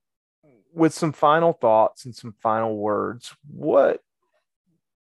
with 0.74 0.94
some 0.94 1.12
final 1.12 1.54
thoughts 1.54 2.06
and 2.06 2.16
some 2.16 2.34
final 2.42 2.78
words, 2.78 3.36
what 3.48 4.02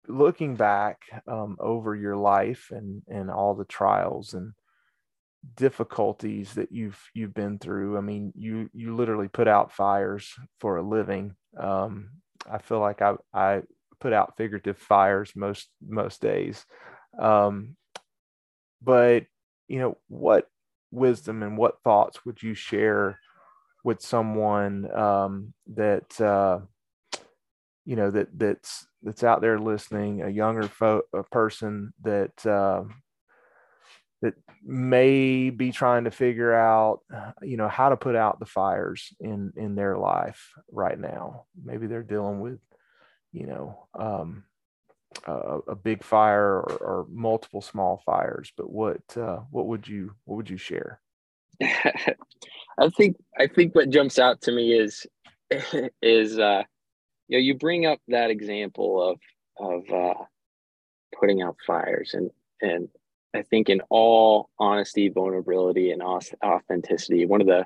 looking 0.08 0.56
back 0.56 1.02
um, 1.28 1.58
over 1.60 1.96
your 1.96 2.18
life 2.18 2.70
and 2.72 3.04
and 3.08 3.32
all 3.32 3.56
the 3.56 3.66
trials 3.66 4.34
and 4.34 4.54
difficulties 5.56 6.54
that 6.54 6.72
you've 6.72 7.00
you've 7.14 7.34
been 7.34 7.60
through 7.60 7.98
i 7.98 8.02
mean 8.02 8.32
you 8.34 8.70
you 8.74 8.96
literally 8.96 9.28
put 9.28 9.48
out 9.48 9.74
fires 9.74 10.34
for 10.60 10.78
a 10.78 10.82
living. 10.82 11.36
Um, 11.58 12.10
i 12.50 12.58
feel 12.58 12.80
like 12.80 13.02
i 13.02 13.16
i 13.34 13.62
put 14.04 14.12
out 14.14 14.36
figurative 14.36 14.78
fires 14.78 15.32
most 15.34 15.70
most 15.82 16.22
days. 16.22 16.66
Um, 17.18 17.78
but 18.82 19.24
you 19.70 19.80
know 19.80 19.98
what 20.10 20.50
wisdom 20.92 21.42
and 21.42 21.58
what 21.58 21.82
thoughts 21.84 22.26
would 22.26 22.44
you 22.44 22.54
share 22.54 23.18
with 23.84 24.02
someone 24.02 24.94
um, 24.94 25.54
that 25.74 26.20
uh, 26.20 26.60
you 27.86 27.96
know 27.96 28.10
that 28.12 28.28
that's 28.38 28.88
that's 29.02 29.24
out 29.24 29.42
there 29.42 29.60
listening 29.60 30.22
a 30.22 30.30
younger 30.30 30.68
fo- 30.68 31.04
a 31.14 31.24
person 31.24 31.94
that 32.02 32.46
uh, 32.46 32.84
that 34.22 34.34
may 34.64 35.50
be 35.50 35.72
trying 35.72 36.06
to 36.06 36.12
figure 36.12 36.54
out 36.54 37.02
you 37.42 37.58
know 37.58 37.68
how 37.68 37.90
to 37.90 37.98
put 37.98 38.16
out 38.16 38.40
the 38.40 38.46
fires 38.46 39.14
in 39.20 39.52
in 39.56 39.76
their 39.76 39.98
life 39.98 40.52
right 40.72 41.00
now. 41.00 41.46
Maybe 41.62 41.88
they're 41.88 42.04
dealing 42.04 42.40
with 42.40 42.60
you 43.34 43.48
know 43.48 43.88
um, 43.98 44.44
a, 45.26 45.60
a, 45.68 45.76
big 45.76 46.04
fire 46.04 46.60
or, 46.60 46.78
or, 46.78 47.08
multiple 47.10 47.62
small 47.62 48.02
fires 48.06 48.52
but 48.56 48.70
what 48.70 49.02
uh, 49.18 49.40
what 49.52 49.68
would 49.68 49.88
you 49.88 50.12
what 50.26 50.38
would 50.38 50.50
you 50.50 50.58
share? 50.58 51.02
I 51.62 52.90
think 52.98 53.18
i 53.38 53.46
think 53.46 53.76
what 53.76 53.90
jumps 53.90 54.18
out 54.18 54.42
to 54.42 54.52
me 54.52 54.74
is 54.74 55.06
is 56.02 56.40
uh 56.40 56.64
you 57.34 57.40
know 57.40 57.44
you 57.44 57.56
bring 57.56 57.86
up 57.86 58.00
that 58.08 58.30
example 58.30 59.02
of 59.02 59.20
of 59.58 59.84
uh 59.92 60.24
putting 61.20 61.42
out 61.42 61.58
fires 61.66 62.14
and 62.14 62.30
and 62.62 62.90
i 63.34 63.42
think 63.42 63.70
in 63.70 63.82
all 63.90 64.50
honesty 64.60 65.10
vulnerability 65.10 65.92
and 65.92 66.02
authenticity 66.02 67.26
one 67.26 67.42
of 67.42 67.48
the 67.48 67.66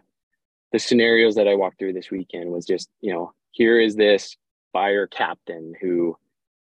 the 0.71 0.79
scenarios 0.79 1.35
that 1.35 1.47
i 1.47 1.55
walked 1.55 1.77
through 1.77 1.93
this 1.93 2.09
weekend 2.11 2.49
was 2.49 2.65
just 2.65 2.89
you 3.01 3.13
know 3.13 3.33
here 3.51 3.79
is 3.79 3.95
this 3.95 4.37
fire 4.71 5.07
captain 5.07 5.73
who 5.81 6.15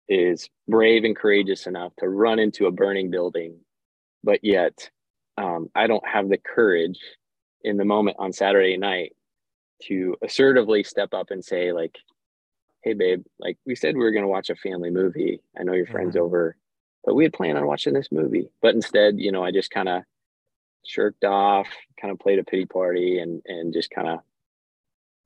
is 0.09 0.49
brave 0.69 1.05
and 1.05 1.17
courageous 1.17 1.67
enough 1.67 1.93
to 1.99 2.09
run 2.09 2.39
into 2.39 2.67
a 2.67 2.71
burning 2.71 3.11
building, 3.11 3.59
but 4.23 4.41
yet 4.43 4.91
um, 5.37 5.69
I 5.75 5.87
don't 5.87 6.07
have 6.07 6.29
the 6.29 6.39
courage 6.39 6.99
in 7.63 7.77
the 7.77 7.85
moment 7.85 8.17
on 8.21 8.33
Saturday 8.33 8.77
night 8.77 9.17
to 9.83 10.17
assertively 10.23 10.85
step 10.85 11.13
up 11.13 11.31
and 11.31 11.45
say, 11.45 11.73
like, 11.73 11.99
hey, 12.85 12.93
babe, 12.93 13.25
like 13.39 13.57
we 13.65 13.75
said, 13.75 13.97
we 13.97 14.03
were 14.03 14.11
going 14.13 14.25
to 14.25 14.29
watch 14.29 14.51
a 14.51 14.57
family 14.57 14.91
movie. 14.91 15.41
I 15.59 15.63
know 15.63 15.73
your 15.73 15.87
friend's 15.87 16.17
mm-hmm. 16.17 16.25
over, 16.25 16.57
but 17.03 17.15
we 17.15 17.25
had 17.25 17.33
planned 17.33 17.57
on 17.57 17.67
watching 17.67 17.95
this 17.95 18.13
movie. 18.13 18.51
But 18.61 18.75
instead, 18.75 19.19
you 19.19 19.33
know, 19.33 19.43
I 19.43 19.53
just 19.53 19.71
kind 19.71 19.89
of 19.89 20.03
shirked 20.85 21.25
off, 21.25 21.67
kind 21.99 22.13
of 22.13 22.19
played 22.19 22.39
a 22.39 22.45
pity 22.45 22.67
party 22.67 23.21
and, 23.21 23.41
and 23.47 23.73
just 23.73 23.91
kind 23.91 24.07
of 24.07 24.21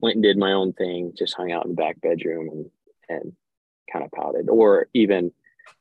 went 0.01 0.15
and 0.15 0.23
did 0.23 0.39
my 0.39 0.53
own 0.53 0.73
thing, 0.73 1.13
just 1.19 1.35
hung 1.35 1.51
out 1.51 1.65
in 1.65 1.73
the 1.73 1.77
back 1.77 2.01
bedroom 2.01 2.49
and 2.49 2.71
and 3.09 3.33
kind 3.93 4.05
of 4.05 4.13
pouted. 4.13 4.49
Or 4.49 4.87
even 4.95 5.33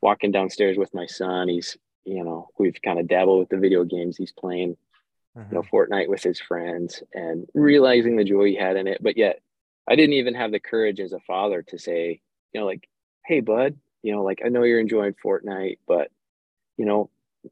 walking 0.01 0.31
downstairs 0.31 0.77
with 0.77 0.93
my 0.95 1.05
son, 1.05 1.47
he's 1.47 1.77
you 2.05 2.23
know 2.23 2.49
we've 2.57 2.81
kind 2.83 2.99
of 2.99 3.07
dabbled 3.07 3.39
with 3.39 3.49
the 3.49 3.57
video 3.57 3.83
games 3.83 4.17
he's 4.17 4.31
playing, 4.31 4.77
mm-hmm. 5.37 5.49
you 5.49 5.55
know, 5.55 5.61
mm-hmm. 5.61 5.75
Fortnite 5.75 6.09
with 6.09 6.23
his 6.23 6.39
friends, 6.39 7.03
and 7.13 7.47
realizing 7.53 8.15
the 8.15 8.23
joy 8.23 8.45
he 8.45 8.55
had 8.55 8.77
in 8.77 8.87
it. 8.87 9.03
But 9.03 9.17
yet, 9.17 9.41
I 9.87 9.95
didn't 9.95 10.13
even 10.13 10.35
have 10.35 10.51
the 10.51 10.59
courage 10.59 10.99
as 10.99 11.13
a 11.13 11.19
father 11.19 11.61
to 11.63 11.79
say, 11.79 12.21
you 12.53 12.59
know, 12.59 12.65
like, 12.65 12.87
hey, 13.25 13.39
bud, 13.39 13.77
you 14.03 14.13
know, 14.13 14.23
like 14.23 14.41
I 14.45 14.49
know 14.49 14.63
you're 14.63 14.79
enjoying 14.79 15.15
Fortnite, 15.23 15.79
but 15.87 16.11
you 16.77 16.85
know, 16.85 17.09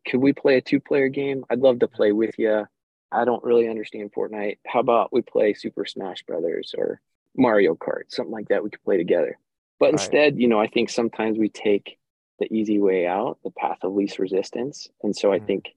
could 0.07 0.19
we 0.19 0.33
play 0.33 0.57
a 0.57 0.61
two-player 0.61 1.09
game? 1.09 1.45
I'd 1.49 1.59
love 1.59 1.79
to 1.79 1.87
play 1.87 2.11
with 2.11 2.37
you. 2.37 2.67
I 3.11 3.25
don't 3.25 3.43
really 3.43 3.69
understand 3.69 4.11
Fortnite. 4.13 4.57
How 4.65 4.79
about 4.79 5.13
we 5.13 5.21
play 5.21 5.53
Super 5.53 5.85
Smash 5.85 6.23
Brothers 6.23 6.75
or 6.77 6.99
Mario 7.35 7.75
Kart, 7.75 8.03
something 8.09 8.31
like 8.31 8.49
that 8.49 8.63
we 8.63 8.69
could 8.69 8.83
play 8.83 8.97
together. 8.97 9.37
But 9.79 9.87
right. 9.87 9.93
instead, 9.93 10.39
you 10.39 10.47
know, 10.47 10.59
I 10.59 10.67
think 10.67 10.89
sometimes 10.89 11.37
we 11.37 11.49
take 11.49 11.97
the 12.39 12.51
easy 12.53 12.79
way 12.79 13.07
out, 13.07 13.39
the 13.43 13.51
path 13.51 13.79
of 13.83 13.93
least 13.93 14.19
resistance. 14.19 14.89
And 15.03 15.15
so 15.15 15.29
mm-hmm. 15.29 15.43
I 15.43 15.45
think 15.45 15.75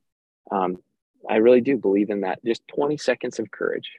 um, 0.51 0.79
I 1.29 1.37
really 1.37 1.61
do 1.61 1.77
believe 1.77 2.11
in 2.11 2.23
that. 2.23 2.45
Just 2.45 2.67
20 2.69 2.97
seconds 2.97 3.39
of 3.39 3.51
courage. 3.51 3.91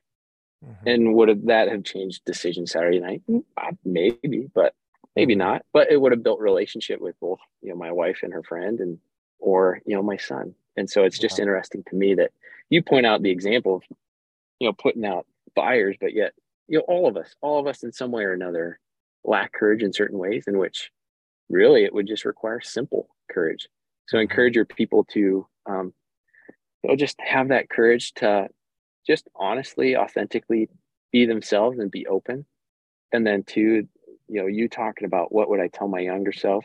Mm-hmm. 0.65 0.87
And 0.87 1.13
would 1.15 1.47
that 1.47 1.69
have 1.69 1.83
changed 1.83 2.25
decision 2.25 2.67
Saturday 2.67 2.99
night? 2.99 3.21
Mm, 3.29 3.43
maybe, 3.85 4.49
but 4.53 4.73
maybe 5.15 5.33
mm-hmm. 5.33 5.39
not. 5.39 5.65
But 5.73 5.91
it 5.91 5.99
would 5.99 6.11
have 6.11 6.23
built 6.23 6.39
relationship 6.39 6.99
with 6.99 7.19
both, 7.19 7.39
you 7.61 7.69
know, 7.69 7.75
my 7.75 7.91
wife 7.91 8.19
and 8.23 8.33
her 8.33 8.43
friend 8.43 8.79
and 8.79 8.97
or, 9.39 9.81
you 9.85 9.95
know, 9.95 10.03
my 10.03 10.17
son. 10.17 10.53
And 10.75 10.89
so 10.89 11.03
it's 11.03 11.19
just 11.19 11.39
interesting 11.39 11.83
to 11.89 11.95
me 11.95 12.13
that 12.15 12.31
you 12.69 12.83
point 12.83 13.05
out 13.05 13.21
the 13.21 13.31
example 13.31 13.75
of, 13.75 13.83
you 14.59 14.67
know, 14.67 14.73
putting 14.73 15.05
out 15.05 15.25
fires, 15.55 15.95
but 15.99 16.13
yet, 16.13 16.33
you 16.67 16.77
know, 16.77 16.85
all 16.87 17.07
of 17.07 17.17
us, 17.17 17.35
all 17.41 17.59
of 17.59 17.67
us 17.67 17.83
in 17.83 17.91
some 17.91 18.11
way 18.11 18.23
or 18.23 18.33
another 18.33 18.79
lack 19.23 19.53
courage 19.53 19.83
in 19.83 19.93
certain 19.93 20.17
ways 20.17 20.45
in 20.47 20.57
which 20.57 20.91
really 21.49 21.83
it 21.83 21.93
would 21.93 22.07
just 22.07 22.25
require 22.25 22.61
simple 22.61 23.09
courage. 23.31 23.67
So 24.07 24.17
mm-hmm. 24.17 24.23
encourage 24.23 24.55
your 24.55 24.65
people 24.65 25.05
to, 25.11 25.47
um, 25.65 25.93
you 26.83 26.89
know, 26.89 26.95
just 26.95 27.19
have 27.19 27.49
that 27.49 27.69
courage 27.69 28.13
to 28.15 28.49
just 29.09 29.27
honestly, 29.35 29.97
authentically 29.97 30.69
be 31.11 31.25
themselves 31.25 31.79
and 31.79 31.89
be 31.89 32.05
open. 32.05 32.45
And 33.11 33.25
then 33.25 33.43
two, 33.43 33.87
you 34.27 34.41
know, 34.41 34.45
you 34.45 34.69
talking 34.69 35.05
about 35.05 35.31
what 35.31 35.49
would 35.49 35.59
I 35.59 35.67
tell 35.67 35.87
my 35.87 35.99
younger 35.99 36.31
self? 36.31 36.63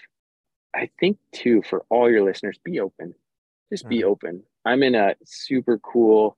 I 0.77 0.91
think 1.01 1.17
too, 1.33 1.63
for 1.63 1.85
all 1.89 2.11
your 2.11 2.23
listeners, 2.23 2.59
be 2.63 2.81
open. 2.81 3.15
Just 3.73 3.89
be 3.89 4.01
mm-hmm. 4.01 4.09
open. 4.09 4.43
I'm 4.67 4.83
in 4.83 4.95
a 4.95 5.15
super 5.25 5.79
cool 5.79 6.37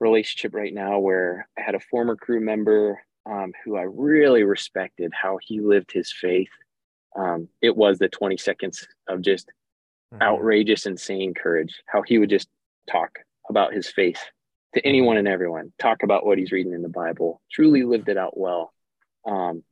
relationship 0.00 0.52
right 0.52 0.74
now 0.74 0.98
where 0.98 1.48
I 1.56 1.62
had 1.62 1.76
a 1.76 1.80
former 1.80 2.16
crew 2.16 2.40
member 2.40 3.00
um, 3.30 3.52
who 3.64 3.76
I 3.76 3.82
really 3.82 4.42
respected 4.42 5.12
how 5.14 5.38
he 5.40 5.60
lived 5.60 5.92
his 5.92 6.12
faith. 6.12 6.48
Um, 7.16 7.48
it 7.62 7.76
was 7.76 7.98
the 7.98 8.08
20 8.08 8.36
seconds 8.36 8.88
of 9.08 9.22
just 9.22 9.46
mm-hmm. 10.12 10.22
outrageous, 10.22 10.86
insane 10.86 11.34
courage, 11.34 11.82
how 11.86 12.02
he 12.02 12.18
would 12.18 12.30
just 12.30 12.48
talk 12.90 13.20
about 13.48 13.72
his 13.72 13.88
faith 13.88 14.20
to 14.74 14.86
anyone 14.86 15.16
and 15.16 15.28
everyone. 15.28 15.72
Talk 15.78 16.02
about 16.02 16.24
what 16.24 16.38
he's 16.38 16.52
reading 16.52 16.72
in 16.72 16.82
the 16.82 16.88
Bible. 16.88 17.40
Truly 17.50 17.82
lived 17.82 18.08
it 18.08 18.16
out 18.16 18.36
well. 18.36 18.72
Um, 19.26 19.62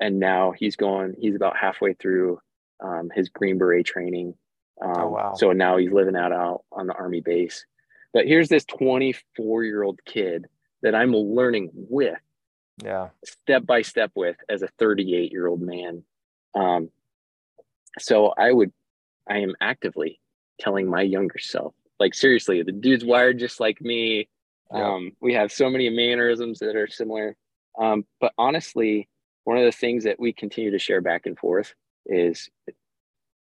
and 0.00 0.18
now 0.18 0.52
he's 0.56 0.76
going. 0.76 1.14
He's 1.18 1.34
about 1.34 1.56
halfway 1.56 1.94
through 1.94 2.40
um, 2.82 3.10
his 3.14 3.28
Green 3.28 3.58
Beret 3.58 3.84
training. 3.84 4.34
Um, 4.82 4.94
oh, 4.96 5.08
wow. 5.08 5.34
So 5.36 5.52
now 5.52 5.76
he's 5.76 5.92
living 5.92 6.16
out 6.16 6.32
out 6.32 6.64
on 6.72 6.86
the 6.86 6.94
Army 6.94 7.20
base. 7.20 7.66
But 8.12 8.26
here's 8.26 8.48
this 8.48 8.64
24 8.64 9.64
year 9.64 9.82
old 9.82 10.00
kid 10.04 10.46
that 10.82 10.94
I'm 10.94 11.12
learning 11.12 11.70
with, 11.74 12.18
yeah, 12.82 13.10
step 13.24 13.66
by 13.66 13.82
step 13.82 14.10
with 14.14 14.36
as 14.48 14.62
a 14.62 14.68
38 14.78 15.30
year 15.30 15.46
old 15.46 15.60
man. 15.60 16.02
Um, 16.54 16.90
so 17.98 18.32
I 18.36 18.50
would, 18.50 18.72
I 19.28 19.38
am 19.38 19.54
actively 19.60 20.20
telling 20.58 20.88
my 20.88 21.02
younger 21.02 21.38
self, 21.38 21.74
like 22.00 22.14
seriously, 22.14 22.62
the 22.62 22.72
dude's 22.72 23.04
wired 23.04 23.38
just 23.38 23.60
like 23.60 23.80
me. 23.80 24.28
Yeah. 24.72 24.94
Um, 24.94 25.12
we 25.20 25.34
have 25.34 25.52
so 25.52 25.68
many 25.68 25.90
mannerisms 25.90 26.58
that 26.60 26.74
are 26.74 26.88
similar. 26.88 27.36
Um, 27.78 28.04
but 28.20 28.32
honestly, 28.38 29.08
one 29.44 29.58
of 29.58 29.64
the 29.64 29.72
things 29.72 30.04
that 30.04 30.18
we 30.18 30.32
continue 30.32 30.70
to 30.70 30.78
share 30.78 31.00
back 31.00 31.26
and 31.26 31.38
forth 31.38 31.74
is 32.06 32.48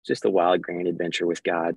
just 0.05 0.25
a 0.25 0.29
wild 0.29 0.61
grand 0.61 0.87
adventure 0.87 1.27
with 1.27 1.43
God. 1.43 1.75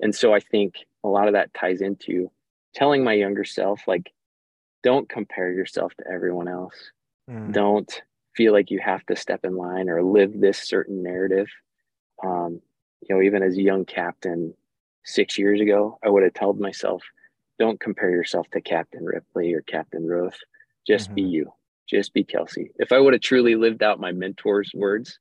And 0.00 0.14
so 0.14 0.34
I 0.34 0.40
think 0.40 0.74
a 1.02 1.08
lot 1.08 1.28
of 1.28 1.34
that 1.34 1.54
ties 1.54 1.80
into 1.80 2.30
telling 2.74 3.02
my 3.02 3.14
younger 3.14 3.44
self, 3.44 3.80
like, 3.86 4.12
don't 4.82 5.08
compare 5.08 5.50
yourself 5.52 5.94
to 5.94 6.04
everyone 6.06 6.48
else. 6.48 6.74
Mm. 7.30 7.52
Don't 7.52 8.02
feel 8.36 8.52
like 8.52 8.70
you 8.70 8.80
have 8.80 9.06
to 9.06 9.16
step 9.16 9.40
in 9.44 9.56
line 9.56 9.88
or 9.88 10.02
live 10.02 10.38
this 10.38 10.58
certain 10.58 11.02
narrative. 11.02 11.46
Um, 12.22 12.60
you 13.00 13.14
know, 13.14 13.22
even 13.22 13.42
as 13.42 13.56
a 13.56 13.62
young 13.62 13.84
captain 13.84 14.54
six 15.04 15.38
years 15.38 15.60
ago, 15.60 15.98
I 16.04 16.08
would 16.08 16.22
have 16.22 16.34
told 16.34 16.60
myself, 16.60 17.02
don't 17.58 17.80
compare 17.80 18.10
yourself 18.10 18.48
to 18.52 18.60
Captain 18.60 19.04
Ripley 19.04 19.52
or 19.54 19.62
Captain 19.62 20.06
Roth. 20.06 20.38
Just 20.86 21.06
mm-hmm. 21.06 21.14
be 21.14 21.22
you. 21.22 21.52
Just 21.88 22.14
be 22.14 22.24
Kelsey. 22.24 22.70
If 22.78 22.92
I 22.92 22.98
would 22.98 23.12
have 23.12 23.22
truly 23.22 23.54
lived 23.54 23.82
out 23.82 24.00
my 24.00 24.12
mentor's 24.12 24.70
words 24.74 25.18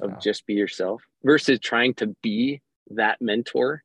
of 0.00 0.12
wow. 0.12 0.18
just 0.22 0.46
be 0.46 0.54
yourself 0.54 1.02
versus 1.24 1.58
trying 1.58 1.94
to 1.94 2.14
be 2.22 2.60
that 2.90 3.20
mentor, 3.20 3.82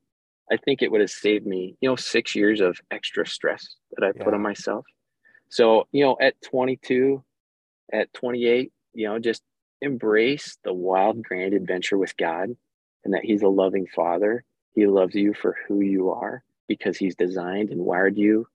I 0.50 0.56
think 0.56 0.82
it 0.82 0.90
would 0.90 1.00
have 1.00 1.10
saved 1.10 1.46
me, 1.46 1.76
you 1.80 1.88
know, 1.88 1.96
six 1.96 2.34
years 2.34 2.60
of 2.60 2.78
extra 2.90 3.26
stress 3.26 3.66
that 3.92 4.04
I 4.04 4.12
yeah. 4.14 4.24
put 4.24 4.34
on 4.34 4.42
myself. 4.42 4.84
So, 5.48 5.86
you 5.92 6.04
know, 6.04 6.16
at 6.20 6.40
22, 6.42 7.22
at 7.92 8.12
28, 8.14 8.72
you 8.94 9.08
know, 9.08 9.18
just 9.18 9.42
embrace 9.80 10.56
the 10.64 10.72
wild, 10.72 11.22
grand 11.22 11.54
adventure 11.54 11.98
with 11.98 12.16
God 12.16 12.50
and 13.04 13.14
that 13.14 13.24
He's 13.24 13.42
a 13.42 13.48
loving 13.48 13.86
Father. 13.94 14.44
He 14.74 14.86
loves 14.86 15.14
you 15.14 15.34
for 15.34 15.56
who 15.66 15.80
you 15.80 16.10
are 16.10 16.42
because 16.68 16.96
He's 16.96 17.16
designed 17.16 17.70
and 17.70 17.80
wired 17.80 18.16
you 18.16 18.46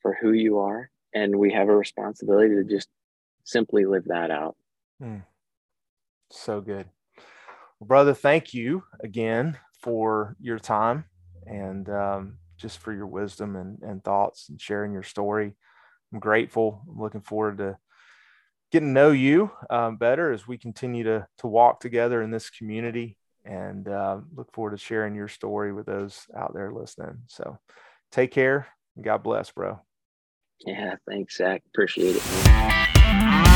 for 0.00 0.16
who 0.20 0.32
you 0.32 0.58
are. 0.60 0.90
And 1.14 1.36
we 1.36 1.52
have 1.52 1.68
a 1.68 1.76
responsibility 1.76 2.54
to 2.54 2.64
just 2.64 2.88
simply 3.44 3.84
live 3.84 4.04
that 4.06 4.30
out. 4.30 4.56
Hmm. 5.00 5.18
So 6.30 6.60
good. 6.60 6.86
Well, 7.78 7.86
brother, 7.86 8.14
thank 8.14 8.54
you 8.54 8.84
again 9.00 9.58
for 9.80 10.36
your 10.40 10.58
time 10.58 11.04
and 11.46 11.88
um, 11.88 12.38
just 12.56 12.78
for 12.78 12.92
your 12.92 13.06
wisdom 13.06 13.56
and, 13.56 13.78
and 13.82 14.02
thoughts 14.02 14.48
and 14.48 14.60
sharing 14.60 14.92
your 14.92 15.02
story. 15.02 15.54
I'm 16.12 16.20
grateful. 16.20 16.82
I'm 16.88 17.00
looking 17.00 17.20
forward 17.20 17.58
to 17.58 17.76
getting 18.70 18.88
to 18.88 18.92
know 18.92 19.10
you 19.10 19.50
um, 19.70 19.96
better 19.96 20.32
as 20.32 20.48
we 20.48 20.58
continue 20.58 21.04
to, 21.04 21.26
to 21.38 21.46
walk 21.46 21.80
together 21.80 22.22
in 22.22 22.30
this 22.30 22.50
community 22.50 23.16
and 23.44 23.88
uh, 23.88 24.18
look 24.34 24.52
forward 24.52 24.72
to 24.72 24.78
sharing 24.78 25.14
your 25.14 25.28
story 25.28 25.72
with 25.72 25.86
those 25.86 26.26
out 26.36 26.54
there 26.54 26.72
listening. 26.72 27.18
So 27.26 27.58
take 28.12 28.30
care. 28.30 28.68
God 29.00 29.22
bless, 29.22 29.50
bro. 29.50 29.80
Yeah, 30.66 30.94
thanks, 31.08 31.36
Zach. 31.36 31.62
Appreciate 31.72 32.16
it. 32.16 32.26
Man. 32.46 33.53